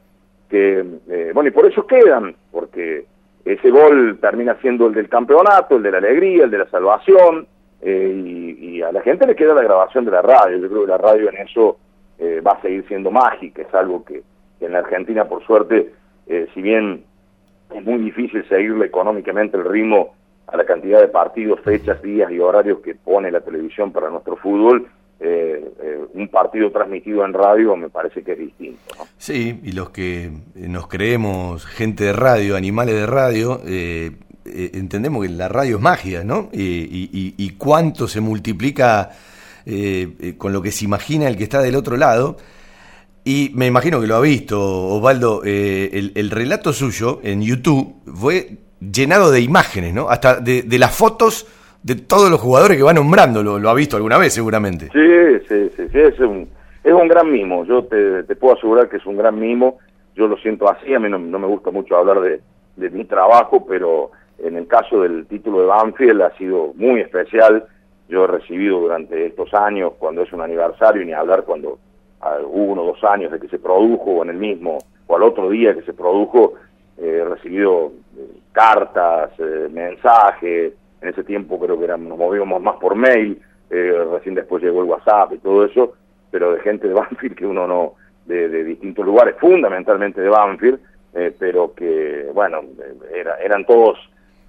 que, 0.49 0.85
eh, 1.09 1.31
bueno, 1.35 1.49
y 1.49 1.52
por 1.52 1.66
eso 1.66 1.87
quedan, 1.87 2.35
porque 2.50 3.04
ese 3.45 3.71
gol 3.71 4.19
termina 4.21 4.57
siendo 4.61 4.87
el 4.87 4.95
del 4.95 5.09
campeonato, 5.09 5.76
el 5.76 5.83
de 5.83 5.90
la 5.90 5.99
alegría, 5.99 6.45
el 6.45 6.50
de 6.50 6.59
la 6.59 6.71
salvación, 6.71 7.47
eh, 7.82 8.56
y, 8.60 8.80
a 8.82 8.92
la 8.92 9.02
gente 9.02 9.26
le 9.26 9.36
queda 9.36 9.54
la 9.54 9.62
grabación 9.62 10.04
de 10.04 10.12
la 10.12 10.22
radio. 10.22 10.56
Yo 10.58 10.68
creo 10.68 10.82
que 10.82 10.90
la 10.90 10.98
radio 10.98 11.28
en 11.28 11.36
eso 11.38 11.78
eh, 12.18 12.40
va 12.40 12.52
a 12.52 12.62
seguir 12.62 12.86
siendo 12.88 13.10
mágica, 13.10 13.62
es 13.62 13.74
algo 13.74 14.04
que, 14.04 14.22
en 14.60 14.72
la 14.72 14.78
Argentina, 14.78 15.24
por 15.24 15.44
suerte, 15.44 15.92
eh, 16.26 16.48
si 16.54 16.62
bien 16.62 17.04
es 17.74 17.84
muy 17.84 17.98
difícil 17.98 18.48
seguirle 18.48 18.86
económicamente 18.86 19.56
el 19.56 19.64
ritmo 19.64 20.14
a 20.46 20.56
la 20.56 20.64
cantidad 20.64 21.00
de 21.00 21.08
partidos, 21.08 21.60
fechas, 21.60 22.00
días 22.02 22.30
y 22.30 22.38
horarios 22.38 22.80
que 22.80 22.94
pone 22.94 23.30
la 23.30 23.40
televisión 23.40 23.92
para 23.92 24.10
nuestro 24.10 24.36
fútbol, 24.36 24.88
un 26.14 26.28
partido 26.28 26.72
transmitido 26.72 27.24
en 27.24 27.32
radio 27.32 27.76
me 27.76 27.88
parece 27.88 28.24
que 28.24 28.32
es 28.32 28.38
distinto. 28.38 28.80
Sí, 29.16 29.60
y 29.62 29.70
los 29.70 29.90
que 29.90 30.32
nos 30.56 30.88
creemos 30.88 31.64
gente 31.64 32.04
de 32.04 32.12
radio, 32.12 32.56
animales 32.56 32.96
de 32.96 33.06
radio, 33.06 33.60
eh, 33.64 34.10
entendemos 34.44 35.25
que 35.25 35.32
la 35.32 35.49
radio 35.49 35.76
es 35.76 35.82
magia, 35.82 36.25
¿no? 36.25 36.49
y, 36.52 37.50
cuánto 37.58 38.08
se 38.08 38.20
multiplica 38.20 39.11
eh, 39.64 40.08
eh, 40.20 40.34
con 40.37 40.52
lo 40.52 40.61
que 40.61 40.72
se 40.72 40.84
imagina 40.84 41.28
el 41.28 41.37
que 41.37 41.44
está 41.44 41.61
del 41.62 41.76
otro 41.76 41.96
lado. 41.96 42.37
Y 43.25 43.52
me 43.54 43.66
imagino 43.66 44.00
que 44.00 44.08
lo 44.08 44.16
ha 44.16 44.20
visto, 44.20 44.61
Osvaldo, 44.61 45.42
el, 45.44 46.30
relato 46.30 46.73
suyo 46.73 47.21
en 47.23 47.43
YouTube 47.43 47.95
fue 48.12 48.58
llenado 48.80 49.30
de 49.30 49.40
imágenes, 49.40 49.95
¿no? 49.95 50.08
Hasta 50.08 50.40
de, 50.40 50.64
las 50.78 50.97
fotos 50.97 51.47
de 51.82 51.95
todos 51.95 52.30
los 52.30 52.40
jugadores 52.40 52.76
que 52.76 52.82
va 52.82 52.93
nombrando, 52.93 53.43
lo, 53.43 53.69
ha 53.69 53.75
visto 53.75 53.97
alguna 53.97 54.19
vez 54.19 54.32
seguramente. 54.32 54.88
Sí, 54.93 55.47
sí, 55.49 55.71
sí, 55.76 55.88
sí 55.93 55.99
es, 55.99 56.19
un, 56.19 56.49
es 56.82 56.93
un 56.93 57.06
gran 57.06 57.30
mimo, 57.30 57.64
yo 57.64 57.84
te, 57.84 58.25
puedo 58.34 58.54
asegurar 58.54 58.88
que 58.88 58.97
es 58.97 59.06
un 59.06 59.17
gran 59.17 59.38
mimo, 59.38 59.78
yo 60.17 60.26
lo 60.26 60.36
siento 60.38 60.69
así, 60.69 60.93
a 60.93 60.99
mí 60.99 61.08
no, 61.08 61.19
me 61.19 61.47
gusta 61.47 61.71
mucho 61.71 61.97
hablar 61.97 62.21
de, 62.21 62.40
de 62.76 62.90
mi 62.90 63.04
trabajo, 63.04 63.64
pero 63.67 64.10
en 64.43 64.57
el 64.57 64.67
caso 64.67 65.02
del 65.02 65.26
título 65.26 65.61
de 65.61 65.67
Banfield 65.67 66.21
ha 66.23 66.37
sido 66.37 66.73
muy 66.75 67.00
especial. 67.00 67.65
Yo 68.09 68.25
he 68.25 68.26
recibido 68.26 68.81
durante 68.81 69.26
estos 69.26 69.55
años, 69.55 69.93
cuando 69.99 70.23
es 70.23 70.33
un 70.33 70.41
aniversario, 70.41 71.05
ni 71.05 71.13
hablar 71.13 71.45
cuando 71.45 71.78
hubo 72.21 72.73
uno 72.73 72.83
o 72.83 72.87
dos 72.87 73.05
años 73.05 73.33
de 73.33 73.41
que 73.41 73.49
se 73.49 73.59
produjo, 73.59 74.11
o 74.11 74.23
en 74.23 74.31
el 74.31 74.37
mismo, 74.37 74.78
o 75.07 75.17
al 75.17 75.23
otro 75.23 75.49
día 75.49 75.75
que 75.75 75.83
se 75.83 75.95
produjo, 75.95 76.55
eh, 76.99 77.21
he 77.21 77.25
recibido 77.25 77.93
eh, 78.17 78.26
cartas, 78.52 79.31
eh, 79.39 79.69
mensajes. 79.71 80.73
En 81.00 81.09
ese 81.09 81.25
tiempo 81.25 81.59
creo 81.59 81.78
que 81.78 81.87
nos 81.87 82.19
movíamos 82.19 82.61
más 82.61 82.76
por 82.76 82.95
mail. 82.95 83.41
recién 83.71 84.35
después 84.35 84.63
llegó 84.63 84.83
el 84.83 84.89
WhatsApp 84.89 85.33
y 85.33 85.39
todo 85.39 85.65
eso, 85.65 85.95
pero 86.31 86.52
de 86.52 86.61
gente 86.61 86.89
de 86.89 86.95
Banfield 86.95 87.37
que 87.37 87.47
uno 87.47 87.67
no, 87.67 87.95
de, 88.26 88.49
de 88.49 88.65
distintos 88.65 89.05
lugares, 89.05 89.37
fundamentalmente 89.41 90.21
de 90.21 90.28
Banfield, 90.28 90.78
pero 91.39 91.75
que, 91.75 92.31
bueno, 92.33 92.61
era, 93.15 93.37
eran 93.37 93.65
todos 93.67 93.99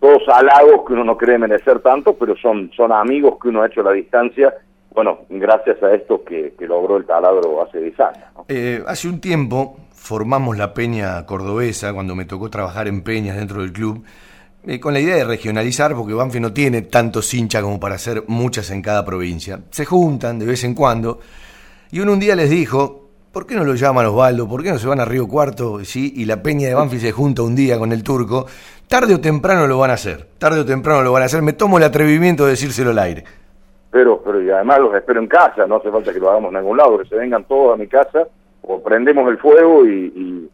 todos 0.04 0.28
halagos 0.28 0.86
que 0.86 0.92
uno 0.92 1.06
no 1.06 1.18
cree 1.18 1.38
merecer 1.38 1.80
tanto, 1.80 2.14
pero 2.18 2.36
son, 2.36 2.70
son 2.76 2.92
amigos 2.92 3.36
que 3.42 3.48
uno 3.48 3.62
ha 3.62 3.68
hecho 3.68 3.80
a 3.80 3.86
la 3.86 3.94
distancia, 3.94 4.54
bueno, 4.94 5.20
gracias 5.30 5.82
a 5.82 5.94
esto 5.94 6.26
que, 6.26 6.54
logró 6.60 6.98
el 6.98 7.06
taladro 7.06 7.64
hace 7.64 7.80
10 7.80 8.00
años. 8.02 8.24
Eh, 8.50 8.84
hace 8.86 9.08
un 9.08 9.22
tiempo 9.22 9.78
formamos 9.94 10.58
la 10.58 10.74
Peña 10.74 11.26
Cordobesa, 11.26 11.94
cuando 11.94 12.16
me 12.16 12.26
tocó 12.26 12.50
trabajar 12.50 12.90
en 12.90 13.02
peñas 13.02 13.38
dentro 13.38 13.62
del 13.62 13.72
club, 13.72 14.04
eh, 14.68 14.78
con 14.78 14.92
la 14.94 15.00
idea 15.00 15.16
de 15.16 15.24
regionalizar, 15.24 15.96
porque 15.96 16.14
Banfi 16.14 16.42
no 16.42 16.52
tiene 16.52 16.82
tantos 16.82 17.34
hinchas 17.34 17.64
como 17.64 17.80
para 17.80 17.96
hacer 17.96 18.26
muchas 18.28 18.72
en 18.72 18.82
cada 18.82 19.06
provincia. 19.06 19.62
Se 19.70 19.86
juntan 19.86 20.38
de 20.38 20.46
vez 20.46 20.66
en 20.66 20.76
cuando, 20.76 21.22
y 21.92 22.02
uno 22.02 22.12
un 22.12 22.20
día 22.20 22.36
les 22.36 22.50
dijo, 22.50 23.03
¿por 23.34 23.46
qué 23.46 23.56
no 23.56 23.66
lo 23.66 23.76
llaman 23.76 24.06
Osvaldo? 24.06 24.48
¿Por 24.48 24.64
qué 24.64 24.70
no 24.72 24.78
se 24.78 24.88
van 24.88 25.02
a 25.02 25.06
Río 25.06 25.28
Cuarto? 25.28 25.84
¿sí? 25.84 26.14
Y 26.16 26.26
la 26.26 26.42
Peña 26.42 26.70
de 26.70 26.76
Banfi 26.76 27.00
se 27.00 27.12
junta 27.12 27.42
un 27.42 27.56
día 27.56 27.78
con 27.78 27.92
el 27.92 28.04
turco 28.04 28.46
tarde 28.94 29.16
o 29.16 29.20
temprano 29.20 29.66
lo 29.66 29.80
van 29.80 29.90
a 29.90 29.94
hacer, 29.94 30.28
tarde 30.38 30.60
o 30.60 30.66
temprano 30.66 31.02
lo 31.02 31.12
van 31.12 31.24
a 31.24 31.26
hacer, 31.26 31.42
me 31.42 31.54
tomo 31.54 31.80
el 31.80 31.84
atrevimiento 31.84 32.46
de 32.46 32.52
decírselo 32.52 32.92
al 32.92 33.00
aire. 33.00 33.24
Pero, 33.90 34.22
pero 34.24 34.40
y 34.40 34.52
además 34.52 34.82
los 34.82 34.94
espero 34.94 35.20
en 35.20 35.26
casa, 35.26 35.66
no 35.66 35.78
hace 35.78 35.90
falta 35.90 36.14
que 36.14 36.20
lo 36.20 36.30
hagamos 36.30 36.52
en 36.52 36.58
algún 36.58 36.78
lado, 36.78 37.00
que 37.00 37.10
se 37.10 37.16
vengan 37.16 37.44
todos 37.46 37.74
a 37.74 37.78
mi 37.78 37.88
casa, 37.88 38.28
o 38.62 38.84
prendemos 38.84 39.28
el 39.30 39.40
fuego 39.40 39.84
y, 39.84 40.48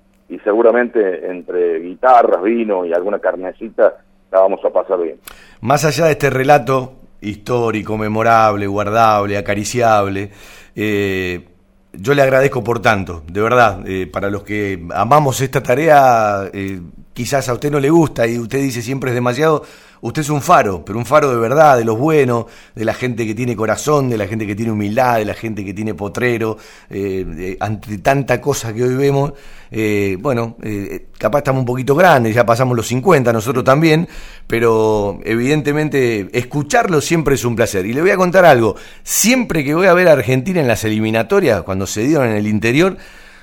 seguramente 0.46 1.30
entre 1.30 1.80
guitarras, 1.80 2.42
vino 2.42 2.86
y 2.86 2.94
alguna 2.94 3.20
carnecita 3.20 3.98
la 4.32 4.40
vamos 4.40 4.64
a 4.64 4.70
pasar 4.70 5.02
bien. 5.02 5.18
Más 5.60 5.84
allá 5.84 6.06
de 6.06 6.12
este 6.12 6.30
relato 6.30 6.94
histórico, 7.20 7.98
memorable, 7.98 8.68
guardable, 8.68 9.38
acariciable, 9.38 10.32
eh, 10.78 11.49
yo 11.94 12.14
le 12.14 12.22
agradezco 12.22 12.64
por 12.64 12.82
tanto, 12.82 13.24
de 13.28 13.42
verdad, 13.42 13.82
eh, 13.88 14.08
para 14.08 14.30
los 14.30 14.44
que 14.44 14.86
amamos 14.94 15.42
esta 15.42 15.62
tarea, 15.64 16.50
eh, 16.54 16.80
quizás 17.14 17.50
a 17.50 17.54
usted 17.54 17.72
no 17.72 17.80
le 17.80 17.90
gusta 17.90 18.28
y 18.28 18.38
usted 18.38 18.60
dice 18.60 18.82
siempre 18.82 19.12
es 19.12 19.16
demasiado, 19.16 19.64
usted 20.02 20.22
es 20.22 20.30
un 20.30 20.42
faro, 20.42 20.84
pero 20.84 20.98
un 21.00 21.06
faro 21.06 21.30
de 21.30 21.38
verdad, 21.38 21.78
de 21.78 21.86
los 21.86 21.98
buenos, 21.98 22.46
de 22.76 22.86
la 22.86 22.94
gente 22.94 23.26
que 23.26 23.34
tiene 23.34 23.56
corazón, 23.56 24.10
de 24.10 24.18
la 24.18 24.28
gente 24.28 24.46
que 24.46 24.56
tiene 24.56 24.72
humildad, 24.72 25.18
de 25.18 25.26
la 25.26 25.34
gente 25.34 25.64
que 25.66 25.74
tiene 25.74 25.94
potrero, 25.94 26.58
eh, 26.90 27.58
ante 27.60 27.98
tanta 28.00 28.40
cosa 28.40 28.74
que 28.74 28.84
hoy 28.84 28.96
vemos, 28.96 29.34
eh, 29.72 30.18
bueno, 30.20 30.58
eh, 30.64 31.08
capaz 31.18 31.40
estamos 31.40 31.60
un 31.60 31.66
poquito 31.66 31.96
grandes, 31.96 32.34
ya 32.34 32.46
pasamos 32.46 32.76
los 32.76 32.88
50, 32.88 33.32
nosotros 33.34 33.64
también, 33.64 34.08
pero 34.48 35.20
evidentemente 35.24 36.30
escucharlo 36.34 37.02
siempre 37.02 37.36
es 37.36 37.46
un 37.46 37.56
placer. 37.56 37.86
Y 37.86 37.94
le 37.94 38.02
voy 38.02 38.12
a 38.12 38.18
contar 38.18 38.46
algo, 38.46 38.76
siempre 39.04 39.64
que 39.64 39.76
voy 39.76 39.88
a 39.88 39.94
ver 39.94 40.08
a 40.08 40.14
Argentina 40.14 40.60
en 40.60 40.68
las 40.68 40.84
eliminatorias, 40.84 41.64
cuando 41.64 41.86
se 41.86 42.02
dieron 42.02 42.30
en 42.30 42.38
el 42.38 42.48
interior, 42.48 42.98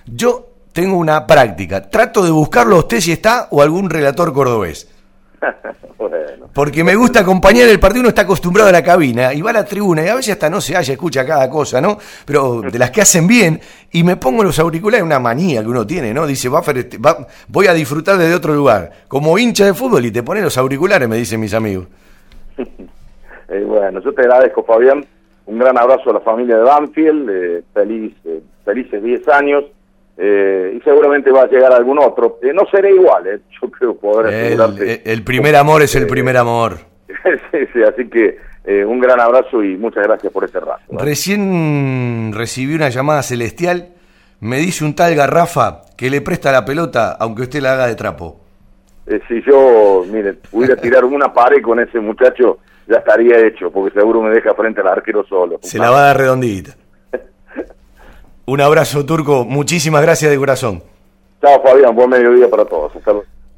yo 0.06 0.50
tengo 0.72 0.96
una 0.96 1.26
práctica. 1.26 1.88
Trato 1.88 2.22
de 2.22 2.30
buscarlo 2.30 2.76
a 2.76 2.80
usted 2.80 3.00
si 3.00 3.12
está 3.12 3.48
o 3.50 3.62
algún 3.62 3.88
relator 3.88 4.32
cordobés. 4.32 4.88
Porque 6.54 6.84
me 6.84 6.94
gusta 6.94 7.20
acompañar 7.20 7.68
el 7.68 7.80
partido, 7.80 8.00
uno 8.00 8.08
está 8.10 8.22
acostumbrado 8.22 8.68
a 8.68 8.72
la 8.72 8.82
cabina 8.82 9.32
y 9.32 9.42
va 9.42 9.50
a 9.50 9.54
la 9.54 9.64
tribuna 9.64 10.04
y 10.04 10.08
a 10.08 10.14
veces 10.14 10.32
hasta 10.32 10.48
no 10.48 10.60
se 10.60 10.76
haya, 10.76 10.92
escucha 10.92 11.26
cada 11.26 11.48
cosa, 11.50 11.80
¿no? 11.80 11.98
Pero 12.24 12.62
de 12.62 12.78
las 12.78 12.90
que 12.90 13.02
hacen 13.02 13.26
bien 13.26 13.60
y 13.92 14.02
me 14.02 14.16
pongo 14.16 14.42
los 14.42 14.58
auriculares, 14.58 15.04
una 15.04 15.18
manía 15.18 15.62
que 15.62 15.68
uno 15.68 15.86
tiene, 15.86 16.12
¿no? 16.14 16.26
Dice, 16.26 16.48
va, 16.48 16.60
va 16.60 17.26
voy 17.48 17.66
a 17.66 17.74
disfrutar 17.74 18.16
desde 18.16 18.34
otro 18.34 18.54
lugar, 18.54 18.90
como 19.08 19.38
hincha 19.38 19.64
de 19.66 19.74
fútbol 19.74 20.04
y 20.06 20.10
te 20.10 20.22
pones 20.22 20.42
los 20.42 20.56
auriculares, 20.58 21.08
me 21.08 21.16
dicen 21.16 21.40
mis 21.40 21.54
amigos. 21.54 21.86
Eh, 23.48 23.62
bueno, 23.64 24.00
yo 24.00 24.12
te 24.12 24.22
agradezco, 24.22 24.64
Fabián. 24.64 25.06
Un 25.46 25.60
gran 25.60 25.78
abrazo 25.78 26.10
a 26.10 26.14
la 26.14 26.18
familia 26.18 26.56
de 26.56 26.64
Banfield, 26.64 27.30
eh, 27.30 27.62
feliz, 27.72 28.12
eh, 28.24 28.40
felices 28.64 29.00
10 29.00 29.28
años 29.28 29.64
eh, 30.18 30.74
y 30.76 30.80
seguramente 30.80 31.30
va 31.30 31.42
a 31.42 31.46
llegar 31.46 31.72
algún 31.72 31.98
otro. 31.98 32.38
Eh, 32.42 32.52
no 32.54 32.62
seré 32.70 32.90
igual, 32.90 33.26
eh, 33.26 33.40
yo 33.62 33.70
creo 33.70 33.96
poder 33.96 34.32
el, 34.32 35.00
el 35.04 35.22
primer 35.22 35.56
amor 35.56 35.82
es 35.82 35.94
el 35.94 36.06
primer 36.06 36.36
amor. 36.36 36.78
sí, 37.52 37.58
sí, 37.72 37.82
así 37.82 38.08
que 38.08 38.38
un 38.84 38.98
gran 38.98 39.20
abrazo 39.20 39.62
y 39.62 39.76
muchas 39.76 40.02
gracias 40.02 40.32
por 40.32 40.42
este 40.42 40.58
rato. 40.58 40.82
Recién 40.90 42.32
recibí 42.34 42.74
una 42.74 42.88
llamada 42.88 43.22
celestial, 43.22 43.90
me 44.40 44.56
dice 44.56 44.84
un 44.84 44.96
tal 44.96 45.14
Garrafa 45.14 45.82
que 45.96 46.10
le 46.10 46.20
presta 46.20 46.50
la 46.50 46.64
pelota 46.64 47.16
aunque 47.20 47.42
usted 47.42 47.60
la 47.60 47.74
haga 47.74 47.86
de 47.86 47.94
trapo. 47.94 48.40
Si 49.28 49.40
yo, 49.42 50.04
mire, 50.10 50.32
pudiera 50.32 50.74
tirar 50.82 51.04
una 51.04 51.32
pared 51.32 51.62
con 51.62 51.78
ese 51.78 52.00
muchacho, 52.00 52.58
ya 52.88 52.96
estaría 52.96 53.38
hecho, 53.46 53.70
porque 53.70 53.96
seguro 53.96 54.20
me 54.20 54.30
deja 54.30 54.52
frente 54.54 54.80
al 54.80 54.88
arquero 54.88 55.24
solo. 55.28 55.60
Se 55.62 55.78
la 55.78 55.90
va 55.90 55.98
a 55.98 56.06
dar 56.06 56.18
redondita. 56.18 56.74
Un 58.46 58.60
abrazo, 58.60 59.04
Turco. 59.04 59.44
Muchísimas 59.44 60.02
gracias 60.02 60.30
de 60.30 60.38
corazón. 60.38 60.82
Chao, 61.40 61.62
Fabián. 61.62 61.94
Buen 61.94 62.10
mediodía 62.10 62.48
para 62.48 62.64
todos. 62.64 62.92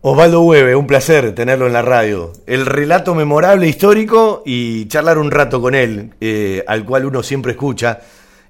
Osvaldo 0.01 0.43
Hueve, 0.43 0.77
un 0.77 0.87
placer 0.87 1.35
tenerlo 1.35 1.67
en 1.67 1.73
la 1.73 1.83
radio. 1.83 2.33
El 2.47 2.67
relato 2.67 3.15
memorable, 3.15 3.67
histórico 3.67 4.43
y 4.47 4.87
charlar 4.87 5.19
un 5.19 5.31
rato 5.31 5.61
con 5.61 5.75
él, 5.75 6.15
eh, 6.21 6.65
al 6.67 6.85
cual 6.85 7.05
uno 7.05 7.23
siempre 7.23 7.53
escucha. 7.53 8.01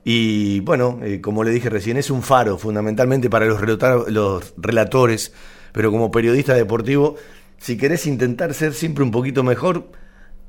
Y 0.04 0.60
bueno, 0.60 1.00
eh, 1.02 1.20
como 1.20 1.44
le 1.44 1.50
dije 1.50 1.70
recién, 1.70 1.96
es 1.96 2.10
un 2.10 2.22
faro 2.22 2.58
fundamentalmente 2.58 3.30
para 3.30 3.46
los, 3.46 3.60
los 4.08 4.54
relatores, 4.56 5.32
pero 5.72 5.90
como 5.90 6.10
periodista 6.10 6.54
deportivo, 6.54 7.16
si 7.58 7.76
querés 7.76 8.06
intentar 8.06 8.54
ser 8.54 8.74
siempre 8.74 9.02
un 9.02 9.10
poquito 9.10 9.42
mejor, 9.42 9.84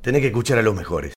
tenés 0.02 0.22
que 0.22 0.28
escuchar 0.28 0.60
a 0.60 0.62
los 0.62 0.76
mejores. 0.76 1.08